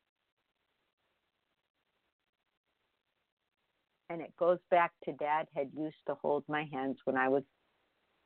And 4.10 4.20
it 4.20 4.36
goes 4.38 4.58
back 4.70 4.92
to 5.04 5.12
dad 5.12 5.48
had 5.56 5.70
used 5.76 5.96
to 6.06 6.14
hold 6.14 6.44
my 6.46 6.68
hands 6.72 6.98
when 7.04 7.16
I 7.16 7.28
was 7.28 7.42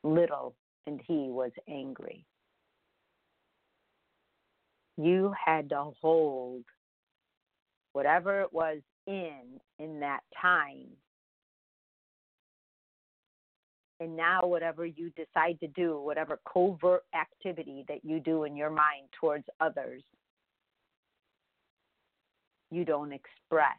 little 0.03 0.55
and 0.87 1.01
he 1.07 1.29
was 1.31 1.53
angry. 1.69 2.27
You 4.97 5.33
had 5.47 5.69
to 5.71 5.93
hold 6.03 6.65
whatever 7.93 8.43
it 8.43 8.53
was 8.53 8.79
in 9.07 9.61
in 9.79 10.01
that 10.01 10.21
time. 10.43 10.89
And 14.01 14.17
now, 14.17 14.47
whatever 14.47 14.87
you 14.87 15.11
decide 15.11 15.59
to 15.61 15.67
do, 15.69 16.01
whatever 16.01 16.39
covert 16.51 17.05
activity 17.15 17.85
that 17.89 18.05
you 18.05 18.21
do 18.21 18.45
in 18.45 18.57
your 18.57 18.71
mind 18.71 19.09
towards 19.21 19.45
others, 19.61 20.03
you 22.71 22.85
don't 22.85 23.13
express 23.13 23.77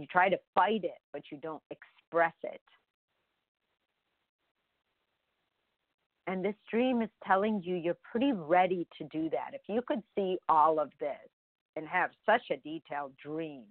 you 0.00 0.06
try 0.06 0.30
to 0.30 0.38
fight 0.54 0.84
it, 0.84 0.98
but 1.12 1.22
you 1.30 1.38
don't 1.38 1.62
express 1.70 2.32
it. 2.42 2.60
And 6.26 6.44
this 6.44 6.54
dream 6.70 7.02
is 7.02 7.10
telling 7.26 7.60
you 7.62 7.76
you're 7.76 7.98
pretty 8.10 8.32
ready 8.32 8.86
to 8.98 9.04
do 9.08 9.28
that. 9.30 9.50
If 9.52 9.62
you 9.68 9.82
could 9.86 10.02
see 10.14 10.38
all 10.48 10.80
of 10.80 10.90
this 11.00 11.28
and 11.76 11.86
have 11.86 12.10
such 12.24 12.42
a 12.50 12.56
detailed 12.56 13.12
dream, 13.22 13.64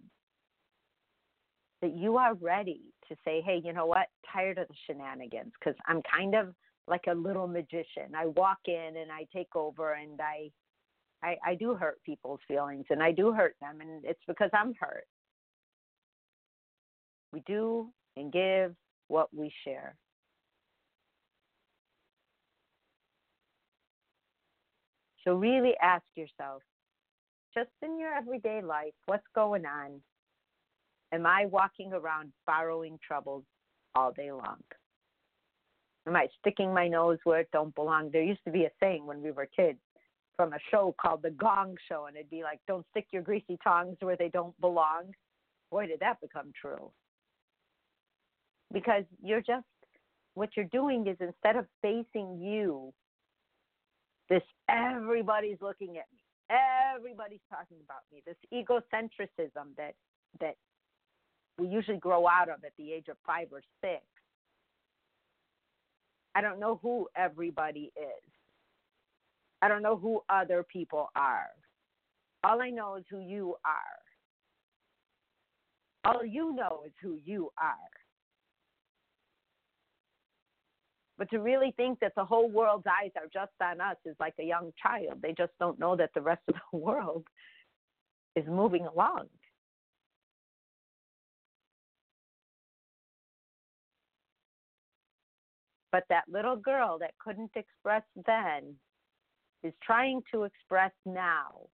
that 1.82 1.96
you 1.96 2.18
are 2.18 2.34
ready 2.36 2.82
to 3.08 3.16
say, 3.26 3.42
hey, 3.42 3.62
you 3.64 3.74
know 3.74 3.86
what? 3.86 4.08
Tired 4.32 4.58
of 4.58 4.68
the 4.68 4.74
shenanigans 4.86 5.54
because 5.60 5.76
I'm 5.88 6.02
kind 6.04 6.36
of 6.36 6.54
like 6.88 7.06
a 7.10 7.14
little 7.14 7.48
magician. 7.48 8.16
I 8.16 8.28
walk 8.28 8.60
in 8.66 8.98
and 8.98 9.12
I 9.12 9.26
take 9.34 9.56
over 9.56 9.94
and 9.94 10.20
I, 10.20 10.52
I 11.24 11.38
I 11.46 11.56
do 11.56 11.76
hurt 11.76 12.02
people's 12.04 12.40
feelings 12.48 12.86
and 12.90 13.02
I 13.04 13.12
do 13.12 13.32
hurt 13.32 13.56
them 13.62 13.82
and 13.82 14.04
it's 14.04 14.22
because 14.28 14.50
I'm 14.54 14.74
hurt. 14.80 15.06
We 17.32 17.42
do 17.46 17.90
and 18.18 18.32
give 18.32 18.76
what 19.08 19.34
we 19.34 19.52
share. 19.64 19.96
So, 25.26 25.36
really 25.36 25.74
ask 25.82 26.04
yourself 26.16 26.64
just 27.54 27.70
in 27.82 28.00
your 28.00 28.14
everyday 28.14 28.62
life, 28.62 28.94
what's 29.06 29.26
going 29.36 29.66
on? 29.66 30.02
Am 31.12 31.26
I 31.26 31.46
walking 31.46 31.94
around 31.94 32.32
borrowing 32.46 33.00
troubles 33.06 33.44
all 33.96 34.12
day 34.12 34.32
long? 34.32 34.62
Am 36.08 36.16
I 36.16 36.28
sticking 36.40 36.74
my 36.74 36.88
nose 36.88 37.18
where 37.24 37.42
it 37.42 37.50
don't 37.52 37.74
belong? 37.76 38.10
There 38.12 38.24
used 38.24 38.44
to 38.46 38.52
be 38.52 38.66
a 38.66 38.72
thing 38.80 39.06
when 39.06 39.22
we 39.22 39.32
were 39.32 39.48
kids 39.48 39.80
from 40.36 40.54
a 40.54 40.60
show 40.72 40.96
called 41.02 41.22
The 41.22 41.32
Gong 41.32 41.76
Show, 41.88 42.06
and 42.06 42.16
it'd 42.16 42.30
be 42.30 42.44
like, 42.44 42.62
"Don't 42.68 42.88
stick 42.92 43.08
your 43.12 43.22
greasy 43.22 43.58
tongs 43.64 43.98
where 44.00 44.16
they 44.16 44.30
don't 44.30 44.60
belong." 44.62 45.14
Boy, 45.70 45.88
did 45.88 46.00
that 46.00 46.22
become 46.22 46.52
true. 46.54 46.92
Because 48.72 49.04
you're 49.22 49.42
just 49.42 49.66
what 50.36 50.56
you're 50.56 50.66
doing 50.66 51.08
is 51.08 51.18
instead 51.20 51.58
of 51.58 51.68
facing 51.82 52.40
you, 52.40 52.94
this 54.30 54.44
everybody's 54.70 55.60
looking 55.62 55.98
at 55.98 56.06
me, 56.14 56.24
everybody's 56.50 57.44
talking 57.50 57.78
about 57.84 58.04
me, 58.12 58.22
this 58.26 58.38
egocentrism 58.54 59.76
that 59.76 59.96
that 60.40 60.56
we 61.60 61.68
usually 61.68 61.98
grow 61.98 62.28
out 62.28 62.50
of 62.50 62.64
at 62.64 62.72
the 62.78 62.94
age 62.94 63.08
of 63.10 63.18
five 63.26 63.48
or 63.52 63.62
six. 63.82 64.04
I 66.36 66.42
don't 66.42 66.60
know 66.60 66.80
who 66.82 67.08
everybody 67.16 67.92
is. 67.96 68.32
I 69.62 69.68
don't 69.68 69.82
know 69.82 69.98
who 69.98 70.22
other 70.30 70.64
people 70.64 71.10
are. 71.16 71.48
All 72.44 72.62
I 72.62 72.70
know 72.70 72.96
is 72.96 73.04
who 73.10 73.20
you 73.20 73.56
are. 73.66 74.00
All 76.06 76.26
you 76.26 76.56
know 76.56 76.84
is 76.86 76.94
who 77.02 77.18
you 77.26 77.50
are. 77.62 77.76
But 81.18 81.30
to 81.32 81.40
really 81.40 81.74
think 81.76 82.00
that 82.00 82.14
the 82.16 82.24
whole 82.24 82.50
world's 82.50 82.86
eyes 82.88 83.12
are 83.18 83.28
just 83.34 83.52
on 83.62 83.82
us 83.82 83.98
is 84.06 84.16
like 84.22 84.36
a 84.40 84.44
young 84.44 84.72
child. 84.82 85.22
They 85.22 85.34
just 85.38 85.52
don't 85.60 85.78
know 85.78 85.98
that 85.98 86.12
the 86.16 86.22
rest 86.22 86.42
of 86.48 86.56
the 86.72 86.78
world 86.78 87.26
is 88.38 88.46
moving 88.48 88.88
along. 88.88 89.26
But 95.92 96.04
that 96.10 96.24
little 96.32 96.56
girl 96.56 97.00
that 97.00 97.18
couldn't 97.20 97.52
express 97.56 98.04
then 98.26 98.76
is 99.64 99.74
trying 99.84 100.22
to 100.32 100.44
express 100.44 100.92
now. 101.06 101.68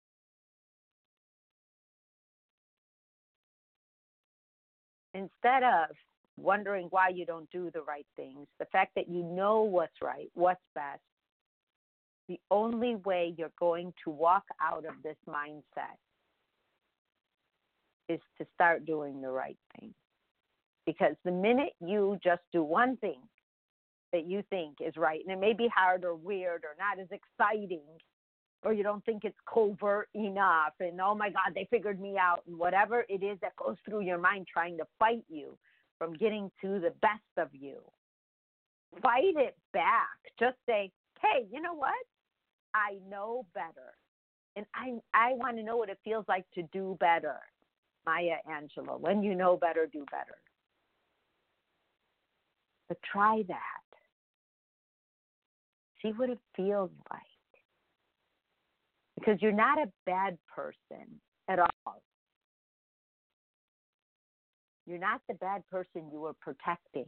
Instead 5.13 5.63
of 5.63 5.95
wondering 6.38 6.88
why 6.89 7.10
you 7.10 7.25
don't 7.25 7.49
do 7.51 7.71
the 7.73 7.82
right 7.82 8.06
things, 8.15 8.47
the 8.60 8.65
fact 8.65 8.91
that 8.95 9.08
you 9.10 9.23
know 9.23 9.62
what's 9.62 10.01
right, 10.01 10.30
what's 10.34 10.62
best, 10.73 11.01
the 12.28 12.39
only 12.51 12.95
way 12.95 13.34
you're 13.38 13.51
going 13.60 13.93
to 14.04 14.10
walk 14.10 14.43
out 14.62 14.86
of 14.86 14.95
this 15.04 15.15
mindset 15.30 15.97
is 18.10 18.19
to 18.38 18.45
start 18.54 18.86
doing 18.86 19.21
the 19.21 19.30
right 19.30 19.58
thing. 19.80 19.93
Because 20.86 21.15
the 21.23 21.32
minute 21.32 21.73
you 21.80 22.17
just 22.23 22.41
do 22.51 22.62
one 22.63 22.97
thing 22.97 23.21
that 24.15 24.25
you 24.25 24.41
think 24.49 24.78
is 24.80 24.95
right, 24.95 25.19
and 25.21 25.32
it 25.36 25.39
may 25.39 25.51
be 25.51 25.67
hard 25.75 26.06
or 26.06 26.15
weird 26.15 26.63
or 26.63 26.75
not 26.80 26.99
as 27.04 27.10
exciting, 27.12 27.84
or 28.63 28.71
you 28.71 28.82
don't 28.82 29.04
think 29.04 29.25
it's 29.25 29.38
covert 29.54 30.08
enough, 30.15 30.73
and 30.80 31.01
oh 31.01 31.13
my 31.13 31.30
God, 31.30 31.54
they 31.54 31.67
figured 31.69 31.99
me 31.99 32.15
out, 32.17 32.39
and 32.47 32.58
whatever 32.58 33.06
it 33.10 33.21
is 33.21 33.38
that 33.41 33.56
goes 33.58 33.75
through 33.84 34.01
your 34.01 34.17
mind 34.17 34.47
trying 34.51 34.78
to 34.78 34.86
fight 34.97 35.25
you 35.28 35.58
from 35.99 36.13
getting 36.13 36.49
to 36.62 36.80
the 36.80 36.93
best 37.01 37.21
of 37.38 37.49
you. 37.54 37.80
Fight 39.01 39.36
it 39.36 39.58
back. 39.73 40.17
Just 40.39 40.56
say, 40.65 40.89
hey, 41.21 41.45
you 41.51 41.62
know 41.62 41.73
what? 41.73 41.91
I 42.73 42.97
know 43.10 43.45
better. 43.54 43.93
And 44.56 44.65
I, 44.73 44.95
I 45.13 45.34
want 45.34 45.58
to 45.58 45.63
know 45.63 45.75
what 45.75 45.89
it 45.89 45.99
feels 46.04 46.25
like 46.30 46.45
to 46.56 46.63
do 46.71 46.95
better. 46.99 47.36
Maya 48.06 48.38
Angelou, 48.49 48.99
when 48.99 49.21
you 49.21 49.36
know 49.36 49.58
better, 49.58 49.88
do 49.91 50.06
better. 50.10 50.38
But 52.88 52.97
try 53.12 53.43
that. 53.47 53.84
See 56.05 56.11
what 56.11 56.29
it 56.29 56.39
feels 56.55 56.91
like. 57.11 57.21
Because 59.17 59.41
you're 59.41 59.51
not 59.51 59.79
a 59.79 59.91
bad 60.05 60.37
person 60.53 61.19
at 61.49 61.57
all. 61.57 62.03
You're 64.85 64.99
not 64.99 65.21
the 65.27 65.33
bad 65.35 65.63
person 65.71 66.11
you 66.11 66.19
were 66.19 66.35
protecting. 66.41 67.07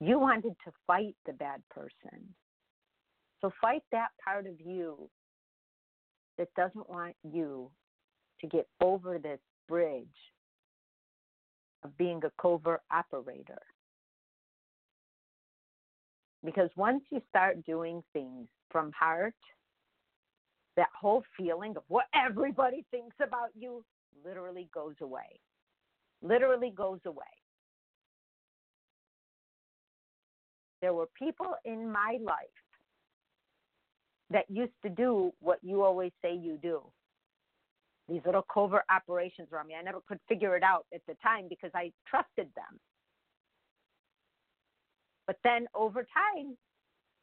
You 0.00 0.18
wanted 0.18 0.54
to 0.64 0.72
fight 0.86 1.14
the 1.26 1.34
bad 1.34 1.60
person. 1.70 2.34
So 3.42 3.50
fight 3.60 3.82
that 3.92 4.08
part 4.24 4.46
of 4.46 4.54
you 4.64 5.10
that 6.38 6.48
doesn't 6.56 6.88
want 6.88 7.16
you 7.22 7.70
to 8.40 8.46
get 8.46 8.66
over 8.80 9.18
this 9.18 9.40
bridge 9.68 10.06
of 11.82 11.94
being 11.98 12.22
a 12.24 12.30
covert 12.40 12.80
operator. 12.90 13.60
Because 16.44 16.70
once 16.76 17.02
you 17.10 17.20
start 17.28 17.64
doing 17.64 18.02
things 18.12 18.46
from 18.70 18.92
heart, 18.92 19.34
that 20.76 20.88
whole 20.98 21.24
feeling 21.36 21.76
of 21.76 21.82
what 21.88 22.04
everybody 22.14 22.84
thinks 22.90 23.16
about 23.22 23.48
you 23.54 23.84
literally 24.24 24.68
goes 24.72 24.94
away 25.00 25.40
literally 26.22 26.72
goes 26.76 27.00
away. 27.06 27.24
There 30.82 30.94
were 30.94 31.08
people 31.18 31.54
in 31.64 31.90
my 31.90 32.18
life 32.22 32.36
that 34.30 34.44
used 34.48 34.74
to 34.82 34.90
do 34.90 35.32
what 35.40 35.58
you 35.62 35.82
always 35.82 36.12
say 36.22 36.34
you 36.34 36.58
do. 36.60 36.82
These 38.08 38.20
little 38.24 38.44
covert 38.52 38.84
operations 38.90 39.48
around 39.52 39.68
me. 39.68 39.74
I 39.78 39.82
never 39.82 40.00
could 40.06 40.20
figure 40.28 40.56
it 40.56 40.62
out 40.62 40.86
at 40.94 41.00
the 41.08 41.14
time 41.22 41.46
because 41.48 41.70
I 41.74 41.92
trusted 42.08 42.48
them. 42.54 42.78
But 45.26 45.36
then 45.44 45.66
over 45.74 46.02
time, 46.02 46.56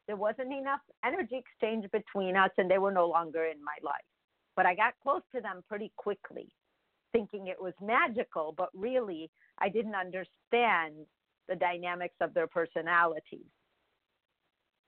there 0.07 0.15
wasn't 0.17 0.53
enough 0.53 0.81
energy 1.05 1.37
exchange 1.37 1.85
between 1.91 2.35
us 2.35 2.51
and 2.57 2.69
they 2.69 2.77
were 2.77 2.91
no 2.91 3.07
longer 3.07 3.45
in 3.45 3.63
my 3.63 3.75
life. 3.81 3.95
But 4.55 4.65
I 4.65 4.75
got 4.75 4.93
close 5.01 5.21
to 5.33 5.41
them 5.41 5.63
pretty 5.67 5.91
quickly 5.97 6.49
thinking 7.13 7.47
it 7.47 7.61
was 7.61 7.73
magical, 7.81 8.53
but 8.57 8.69
really 8.73 9.29
I 9.59 9.69
didn't 9.69 9.95
understand 9.95 11.05
the 11.47 11.55
dynamics 11.55 12.15
of 12.19 12.33
their 12.33 12.47
personalities. 12.47 13.45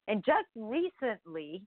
And 0.07 0.23
just 0.25 0.47
recently, 0.55 1.63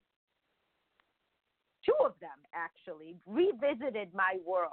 two 1.84 1.94
of 2.04 2.12
them 2.20 2.30
actually 2.54 3.16
revisited 3.26 4.08
my 4.14 4.36
world. 4.44 4.70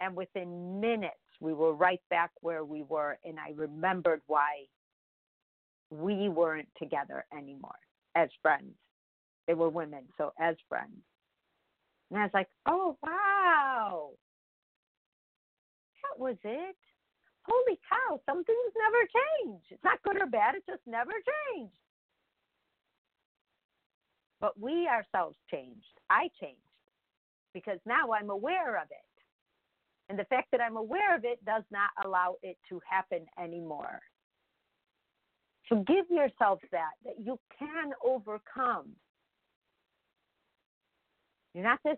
And 0.00 0.16
within 0.16 0.80
minutes, 0.80 1.14
we 1.40 1.54
were 1.54 1.72
right 1.72 2.00
back 2.10 2.30
where 2.40 2.64
we 2.64 2.82
were. 2.82 3.18
And 3.24 3.38
I 3.38 3.52
remembered 3.54 4.20
why 4.26 4.66
we 5.90 6.28
weren't 6.28 6.68
together 6.78 7.24
anymore 7.36 7.78
as 8.14 8.28
friends. 8.42 8.74
They 9.46 9.54
were 9.54 9.68
women, 9.68 10.04
so 10.16 10.32
as 10.38 10.56
friends. 10.68 11.02
And 12.10 12.20
I 12.20 12.24
was 12.24 12.34
like, 12.34 12.48
oh, 12.66 12.96
wow. 13.02 14.10
That 16.02 16.22
was 16.22 16.36
it. 16.44 16.76
Holy 17.42 17.78
cow, 17.88 18.20
some 18.26 18.44
things 18.44 18.72
never 18.76 18.98
change. 19.06 19.62
It's 19.70 19.82
not 19.82 20.02
good 20.02 20.20
or 20.20 20.26
bad, 20.26 20.54
it 20.54 20.62
just 20.68 20.82
never 20.86 21.10
changed. 21.10 21.72
But 24.40 24.58
we 24.58 24.86
ourselves 24.88 25.36
changed. 25.50 25.84
I 26.08 26.28
changed 26.40 26.60
because 27.52 27.78
now 27.86 28.12
I'm 28.12 28.30
aware 28.30 28.76
of 28.76 28.88
it. 28.90 29.09
And 30.10 30.18
the 30.18 30.24
fact 30.24 30.48
that 30.52 30.60
I'm 30.60 30.76
aware 30.76 31.14
of 31.14 31.24
it 31.24 31.42
does 31.46 31.62
not 31.70 31.90
allow 32.04 32.34
it 32.42 32.58
to 32.68 32.80
happen 32.88 33.24
anymore. 33.42 34.00
So 35.68 35.84
give 35.86 36.04
yourself 36.10 36.60
that, 36.72 36.90
that 37.04 37.14
you 37.24 37.38
can 37.58 37.92
overcome 38.04 38.96
you're 41.54 41.64
not 41.64 41.80
this 41.84 41.96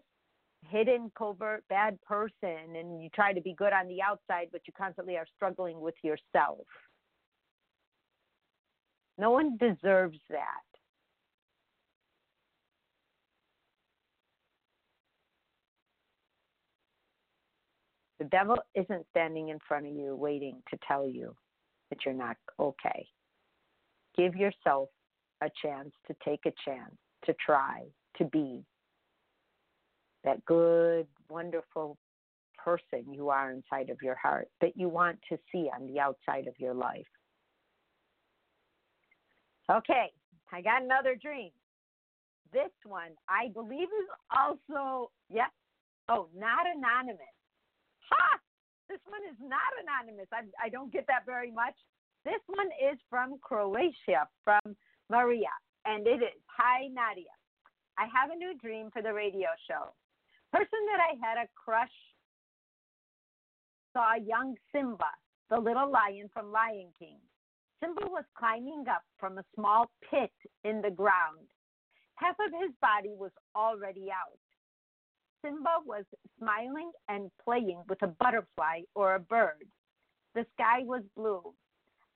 hidden, 0.68 1.10
covert, 1.16 1.64
bad 1.68 2.00
person, 2.02 2.76
and 2.76 3.02
you 3.02 3.08
try 3.14 3.32
to 3.32 3.40
be 3.40 3.54
good 3.54 3.72
on 3.72 3.88
the 3.88 4.00
outside, 4.00 4.48
but 4.50 4.62
you 4.66 4.72
constantly 4.76 5.16
are 5.16 5.26
struggling 5.36 5.80
with 5.80 5.94
yourself. 6.02 6.66
No 9.18 9.30
one 9.30 9.58
deserves 9.58 10.18
that. 10.30 10.71
The 18.22 18.28
devil 18.28 18.56
isn't 18.76 19.04
standing 19.10 19.48
in 19.48 19.58
front 19.66 19.84
of 19.84 19.96
you 19.96 20.14
waiting 20.14 20.62
to 20.70 20.78
tell 20.86 21.08
you 21.08 21.34
that 21.90 21.98
you're 22.04 22.14
not 22.14 22.36
okay. 22.56 23.04
Give 24.16 24.36
yourself 24.36 24.90
a 25.42 25.50
chance 25.60 25.90
to 26.06 26.14
take 26.24 26.46
a 26.46 26.52
chance, 26.64 26.94
to 27.24 27.34
try, 27.44 27.82
to 28.18 28.24
be, 28.26 28.64
that 30.22 30.44
good, 30.44 31.08
wonderful 31.28 31.98
person 32.56 33.12
you 33.12 33.28
are 33.28 33.50
inside 33.50 33.90
of 33.90 34.00
your 34.00 34.14
heart 34.14 34.46
that 34.60 34.76
you 34.76 34.88
want 34.88 35.18
to 35.28 35.36
see 35.50 35.68
on 35.74 35.88
the 35.88 35.98
outside 35.98 36.46
of 36.46 36.54
your 36.60 36.74
life. 36.74 37.02
Okay, 39.68 40.12
I 40.52 40.62
got 40.62 40.84
another 40.84 41.16
dream. 41.20 41.50
This 42.52 42.70
one, 42.86 43.16
I 43.28 43.48
believe, 43.48 43.88
is 43.88 44.08
also, 44.30 45.10
yeah, 45.28 45.46
oh, 46.08 46.28
not 46.38 46.66
anonymous. 46.72 47.18
Ha! 48.12 48.38
This 48.88 49.00
one 49.08 49.24
is 49.24 49.38
not 49.40 49.72
anonymous. 49.80 50.28
I, 50.32 50.44
I 50.60 50.68
don't 50.68 50.92
get 50.92 51.06
that 51.08 51.24
very 51.24 51.50
much. 51.50 51.74
This 52.24 52.44
one 52.46 52.68
is 52.76 52.98
from 53.08 53.38
Croatia, 53.40 54.28
from 54.44 54.76
Maria, 55.10 55.50
and 55.86 56.06
it 56.06 56.20
is 56.22 56.36
Hi, 56.46 56.86
Nadia. 56.92 57.32
I 57.98 58.06
have 58.12 58.30
a 58.30 58.36
new 58.36 58.52
dream 58.60 58.90
for 58.92 59.02
the 59.02 59.12
radio 59.12 59.48
show. 59.68 59.92
Person 60.52 60.80
that 60.92 61.00
I 61.00 61.16
had 61.26 61.38
a 61.38 61.48
crush 61.56 61.96
saw 63.92 64.14
young 64.14 64.56
Simba, 64.72 65.10
the 65.50 65.58
little 65.58 65.90
lion 65.90 66.28
from 66.32 66.52
Lion 66.52 66.88
King. 66.98 67.18
Simba 67.82 68.06
was 68.06 68.24
climbing 68.38 68.84
up 68.88 69.02
from 69.18 69.38
a 69.38 69.44
small 69.54 69.90
pit 70.08 70.32
in 70.64 70.80
the 70.80 70.90
ground. 70.90 71.48
Half 72.14 72.36
of 72.38 72.52
his 72.60 72.70
body 72.80 73.14
was 73.16 73.32
already 73.56 74.08
out. 74.12 74.38
Simba 75.44 75.78
was 75.84 76.04
smiling 76.38 76.90
and 77.08 77.30
playing 77.44 77.82
with 77.88 78.02
a 78.02 78.06
butterfly 78.06 78.80
or 78.94 79.14
a 79.14 79.20
bird. 79.20 79.66
The 80.34 80.46
sky 80.54 80.80
was 80.84 81.02
blue. 81.16 81.42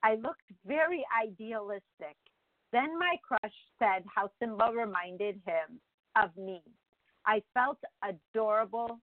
I 0.03 0.15
looked 0.15 0.51
very 0.67 1.05
idealistic. 1.23 2.17
Then 2.73 2.99
my 2.99 3.17
crush 3.27 3.55
said 3.79 4.05
how 4.15 4.31
Simba 4.39 4.71
reminded 4.75 5.41
him 5.47 5.81
of 6.23 6.37
me. 6.37 6.63
I 7.27 7.43
felt 7.55 7.79
adorable 8.03 9.01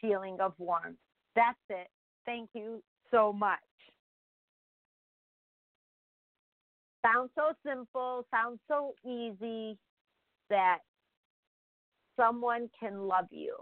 feeling 0.00 0.38
of 0.40 0.54
warmth. 0.58 0.98
That's 1.36 1.58
it. 1.70 1.88
Thank 2.26 2.50
you 2.54 2.82
so 3.10 3.32
much. 3.32 3.58
Sounds 7.04 7.30
so 7.34 7.52
simple, 7.66 8.26
sounds 8.30 8.60
so 8.68 8.94
easy 9.04 9.76
that 10.50 10.78
someone 12.16 12.68
can 12.78 13.06
love 13.06 13.26
you. 13.30 13.56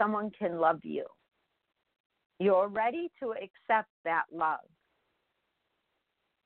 Someone 0.00 0.30
can 0.36 0.58
love 0.58 0.80
you. 0.82 1.06
You're 2.40 2.68
ready 2.68 3.10
to 3.22 3.32
accept 3.32 3.88
that 4.04 4.24
love. 4.32 4.58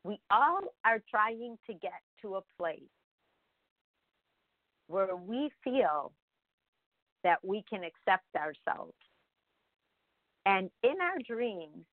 We 0.04 0.18
all 0.30 0.60
are 0.84 1.02
trying 1.10 1.56
to 1.66 1.72
get 1.74 2.00
to 2.22 2.36
a 2.36 2.40
place 2.58 2.80
where 4.86 5.16
we 5.16 5.50
feel 5.64 6.12
that 7.24 7.38
we 7.42 7.64
can 7.68 7.82
accept 7.84 8.24
ourselves. 8.36 8.94
And 10.46 10.70
in 10.82 10.94
our 11.00 11.18
dreams, 11.26 11.84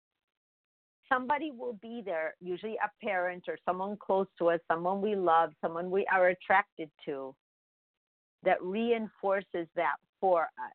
somebody 1.11 1.51
will 1.51 1.77
be 1.81 2.01
there, 2.03 2.35
usually 2.41 2.75
a 2.75 3.05
parent 3.05 3.45
or 3.47 3.57
someone 3.65 3.97
close 3.97 4.27
to 4.39 4.49
us, 4.49 4.59
someone 4.69 5.01
we 5.01 5.15
love, 5.15 5.51
someone 5.61 5.91
we 5.91 6.05
are 6.11 6.29
attracted 6.29 6.89
to, 7.05 7.35
that 8.43 8.61
reinforces 8.61 9.67
that 9.75 9.95
for 10.19 10.43
us. 10.43 10.73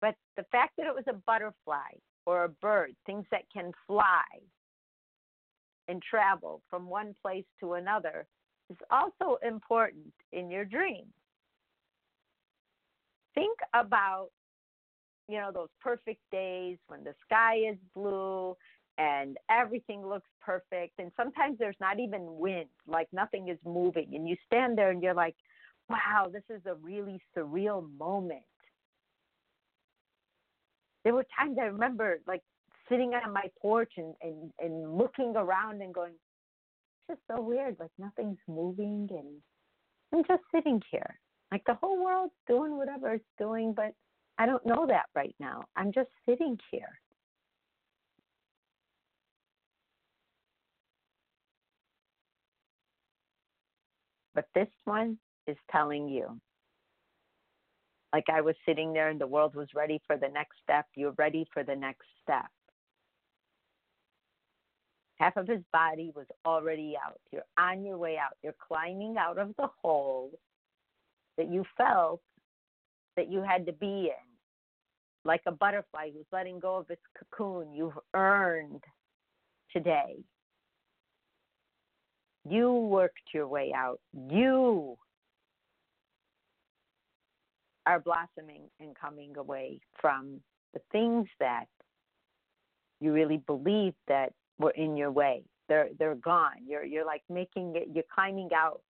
But 0.00 0.14
the 0.36 0.44
fact 0.50 0.74
that 0.78 0.86
it 0.86 0.94
was 0.94 1.04
a 1.08 1.14
butterfly 1.26 1.90
or 2.26 2.44
a 2.44 2.48
bird, 2.48 2.94
things 3.06 3.24
that 3.30 3.42
can 3.52 3.72
fly 3.86 4.24
and 5.88 6.02
travel 6.02 6.62
from 6.68 6.88
one 6.88 7.14
place 7.22 7.44
to 7.60 7.74
another, 7.74 8.26
is 8.70 8.76
also 8.90 9.38
important 9.46 10.12
in 10.32 10.50
your 10.50 10.64
dream. 10.64 11.06
Think 13.34 13.58
about 13.74 14.28
you 15.28 15.38
know 15.38 15.50
those 15.52 15.68
perfect 15.80 16.20
days 16.32 16.78
when 16.88 17.04
the 17.04 17.14
sky 17.26 17.56
is 17.70 17.76
blue 17.94 18.56
and 18.96 19.36
everything 19.48 20.04
looks 20.04 20.28
perfect. 20.44 20.98
And 20.98 21.12
sometimes 21.16 21.56
there's 21.58 21.76
not 21.80 22.00
even 22.00 22.22
wind 22.26 22.68
like 22.86 23.08
nothing 23.12 23.48
is 23.48 23.58
moving. 23.64 24.08
And 24.14 24.28
you 24.28 24.36
stand 24.46 24.76
there 24.76 24.90
and 24.90 25.02
you're 25.02 25.14
like 25.14 25.36
wow 25.88 26.26
this 26.32 26.42
is 26.50 26.62
a 26.66 26.74
really 26.74 27.20
surreal 27.36 27.86
moment. 27.98 28.42
There 31.04 31.14
were 31.14 31.26
times 31.38 31.58
i 31.60 31.66
remember 31.66 32.18
like 32.26 32.42
sitting 32.88 33.12
on 33.14 33.32
my 33.32 33.50
porch 33.60 33.92
and 33.98 34.14
and, 34.22 34.50
and 34.58 34.96
looking 34.96 35.34
around 35.36 35.82
and 35.82 35.94
going 35.94 36.12
it's 37.08 37.18
just 37.18 37.20
so 37.30 37.42
weird 37.42 37.76
like 37.78 37.90
nothing's 37.98 38.38
moving 38.48 39.08
and 39.10 39.42
i'm 40.12 40.24
just 40.26 40.42
sitting 40.54 40.80
here. 40.90 41.18
Like 41.52 41.62
the 41.66 41.74
whole 41.74 42.02
world's 42.04 42.34
doing 42.46 42.76
whatever 42.76 43.14
it's 43.14 43.24
doing 43.38 43.74
but 43.74 43.92
I 44.38 44.46
don't 44.46 44.64
know 44.64 44.86
that 44.86 45.06
right 45.16 45.34
now. 45.40 45.64
I'm 45.76 45.92
just 45.92 46.10
sitting 46.26 46.56
here. 46.70 46.98
But 54.34 54.46
this 54.54 54.68
one 54.84 55.18
is 55.48 55.56
telling 55.72 56.08
you. 56.08 56.40
Like 58.12 58.26
I 58.32 58.40
was 58.40 58.54
sitting 58.64 58.92
there 58.92 59.08
and 59.08 59.20
the 59.20 59.26
world 59.26 59.56
was 59.56 59.68
ready 59.74 60.00
for 60.06 60.16
the 60.16 60.28
next 60.28 60.56
step. 60.62 60.86
You're 60.94 61.14
ready 61.18 61.46
for 61.52 61.64
the 61.64 61.74
next 61.74 62.06
step. 62.22 62.46
Half 65.16 65.36
of 65.36 65.48
his 65.48 65.62
body 65.72 66.12
was 66.14 66.26
already 66.46 66.94
out. 67.04 67.18
You're 67.32 67.42
on 67.58 67.84
your 67.84 67.98
way 67.98 68.16
out. 68.16 68.36
You're 68.44 68.54
climbing 68.66 69.16
out 69.18 69.36
of 69.36 69.48
the 69.58 69.68
hole 69.82 70.30
that 71.36 71.50
you 71.50 71.64
felt 71.76 72.20
that 73.16 73.28
you 73.28 73.42
had 73.42 73.66
to 73.66 73.72
be 73.72 74.12
in 74.12 74.27
like 75.28 75.42
a 75.46 75.52
butterfly 75.52 76.10
who's 76.10 76.26
letting 76.32 76.58
go 76.58 76.76
of 76.76 76.90
its 76.90 77.02
cocoon. 77.16 77.72
You've 77.74 77.98
earned 78.14 78.82
today. 79.70 80.16
You 82.48 82.72
worked 82.72 83.34
your 83.34 83.46
way 83.46 83.72
out. 83.76 84.00
You 84.30 84.96
are 87.84 88.00
blossoming 88.00 88.62
and 88.80 88.96
coming 88.98 89.36
away 89.36 89.80
from 90.00 90.40
the 90.72 90.80
things 90.92 91.28
that 91.40 91.66
you 93.00 93.12
really 93.12 93.42
believed 93.46 93.96
that 94.08 94.32
were 94.58 94.70
in 94.70 94.96
your 94.96 95.10
way. 95.10 95.42
They're 95.68 95.90
they're 95.98 96.14
gone. 96.14 96.64
You're 96.66 96.84
you're 96.84 97.04
like 97.04 97.22
making 97.28 97.74
it. 97.76 97.88
You're 97.94 98.04
climbing 98.12 98.48
out. 98.56 98.80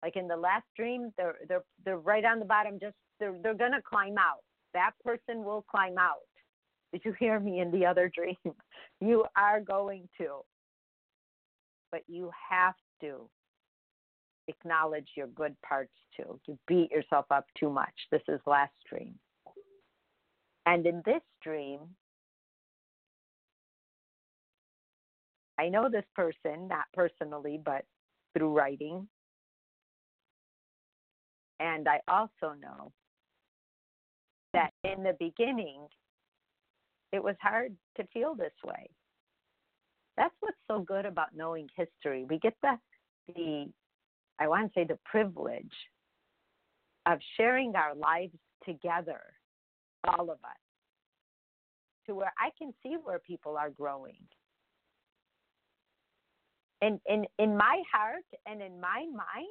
Like 0.00 0.14
in 0.14 0.28
the 0.28 0.36
last 0.36 0.66
dream, 0.76 1.12
they're 1.16 1.36
they're 1.48 1.64
they're 1.84 1.98
right 1.98 2.24
on 2.24 2.38
the 2.38 2.44
bottom. 2.44 2.78
Just 2.80 2.94
they're 3.18 3.36
they're 3.42 3.54
gonna 3.54 3.82
climb 3.82 4.16
out 4.16 4.44
that 4.74 4.92
person 5.04 5.44
will 5.44 5.62
climb 5.62 5.96
out. 5.98 6.26
Did 6.92 7.02
you 7.04 7.14
hear 7.18 7.40
me 7.40 7.60
in 7.60 7.70
the 7.70 7.86
other 7.86 8.10
dream? 8.14 8.36
You 9.00 9.24
are 9.36 9.60
going 9.60 10.08
to. 10.18 10.44
But 11.90 12.02
you 12.06 12.30
have 12.48 12.74
to 13.02 13.28
acknowledge 14.48 15.08
your 15.16 15.26
good 15.26 15.56
parts 15.62 15.92
too. 16.16 16.40
You 16.46 16.58
beat 16.68 16.90
yourself 16.90 17.26
up 17.30 17.46
too 17.58 17.68
much. 17.70 17.92
This 18.10 18.22
is 18.28 18.40
last 18.46 18.72
dream. 18.88 19.14
And 20.64 20.86
in 20.86 21.02
this 21.04 21.22
dream, 21.42 21.80
I 25.58 25.68
know 25.68 25.88
this 25.90 26.06
person, 26.14 26.68
not 26.68 26.86
personally, 26.94 27.60
but 27.62 27.84
through 28.36 28.56
writing. 28.56 29.06
And 31.60 31.88
I 31.88 32.00
also 32.08 32.54
know 32.60 32.92
that 34.54 34.70
in 34.84 35.02
the 35.02 35.16
beginning, 35.18 35.86
it 37.12 37.22
was 37.22 37.36
hard 37.40 37.76
to 37.96 38.06
feel 38.12 38.34
this 38.34 38.52
way. 38.64 38.88
That's 40.16 40.34
what's 40.40 40.56
so 40.68 40.80
good 40.80 41.06
about 41.06 41.28
knowing 41.34 41.68
history. 41.76 42.24
We 42.28 42.38
get 42.38 42.54
the, 42.62 42.78
the 43.34 43.66
I 44.38 44.48
want 44.48 44.72
to 44.72 44.80
say, 44.80 44.84
the 44.84 44.98
privilege 45.04 45.72
of 47.06 47.18
sharing 47.36 47.74
our 47.76 47.94
lives 47.94 48.34
together, 48.64 49.20
all 50.06 50.30
of 50.30 50.38
us, 50.42 50.62
to 52.06 52.14
where 52.14 52.32
I 52.38 52.50
can 52.58 52.72
see 52.82 52.96
where 53.02 53.18
people 53.18 53.56
are 53.56 53.70
growing. 53.70 54.22
And 56.80 57.00
in, 57.06 57.24
in 57.38 57.56
my 57.56 57.82
heart 57.92 58.24
and 58.46 58.60
in 58.60 58.80
my 58.80 59.06
mind, 59.10 59.46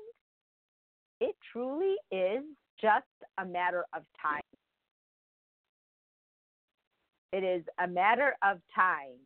it 1.20 1.36
truly 1.52 1.96
is 2.12 2.44
just 2.82 3.06
a 3.40 3.46
matter 3.46 3.86
of 3.96 4.04
time. 4.22 4.42
It 7.34 7.44
is 7.44 7.64
a 7.84 7.88
matter 7.88 8.36
of 8.44 8.60
time. 8.76 9.18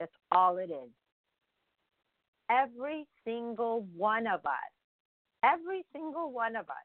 That's 0.00 0.12
all 0.32 0.56
it 0.56 0.70
is. 0.70 0.90
Every 2.50 3.06
single 3.26 3.86
one 3.94 4.26
of 4.26 4.40
us, 4.46 4.72
every 5.44 5.84
single 5.92 6.32
one 6.32 6.56
of 6.56 6.64
us 6.70 6.76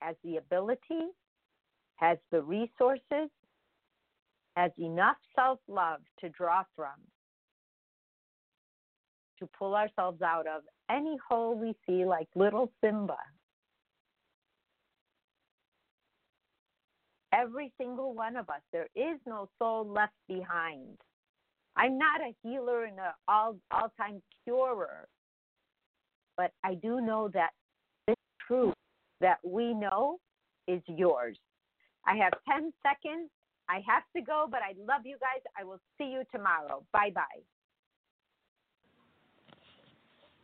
has 0.00 0.16
the 0.24 0.38
ability, 0.38 1.08
has 1.96 2.16
the 2.32 2.40
resources, 2.40 3.28
has 4.56 4.70
enough 4.78 5.18
self 5.36 5.58
love 5.68 6.00
to 6.20 6.30
draw 6.30 6.62
from 6.74 6.96
to 9.40 9.48
pull 9.58 9.74
ourselves 9.74 10.22
out 10.22 10.46
of 10.46 10.62
any 10.90 11.16
hole 11.28 11.54
we 11.54 11.74
see, 11.86 12.04
like 12.04 12.28
little 12.34 12.70
Simba. 12.82 13.16
Every 17.32 17.72
single 17.78 18.12
one 18.12 18.36
of 18.36 18.48
us, 18.50 18.60
there 18.72 18.88
is 18.96 19.18
no 19.26 19.48
soul 19.58 19.86
left 19.86 20.14
behind. 20.26 20.98
I'm 21.76 21.96
not 21.96 22.20
a 22.20 22.34
healer 22.42 22.84
and 22.84 22.98
an 22.98 23.12
all 23.28 23.56
all 23.70 23.92
time 23.96 24.20
curer, 24.44 25.06
but 26.36 26.52
I 26.64 26.74
do 26.74 27.00
know 27.00 27.30
that 27.32 27.50
this 28.08 28.16
truth 28.46 28.74
that 29.20 29.38
we 29.44 29.72
know 29.74 30.18
is 30.66 30.82
yours. 30.88 31.38
I 32.06 32.16
have 32.16 32.32
10 32.50 32.72
seconds. 32.82 33.30
I 33.68 33.82
have 33.86 34.02
to 34.16 34.22
go, 34.22 34.48
but 34.50 34.60
I 34.62 34.74
love 34.84 35.02
you 35.04 35.16
guys. 35.20 35.42
I 35.58 35.62
will 35.64 35.80
see 35.96 36.06
you 36.06 36.22
tomorrow. 36.32 36.82
Bye 36.92 37.12
bye. 37.14 37.42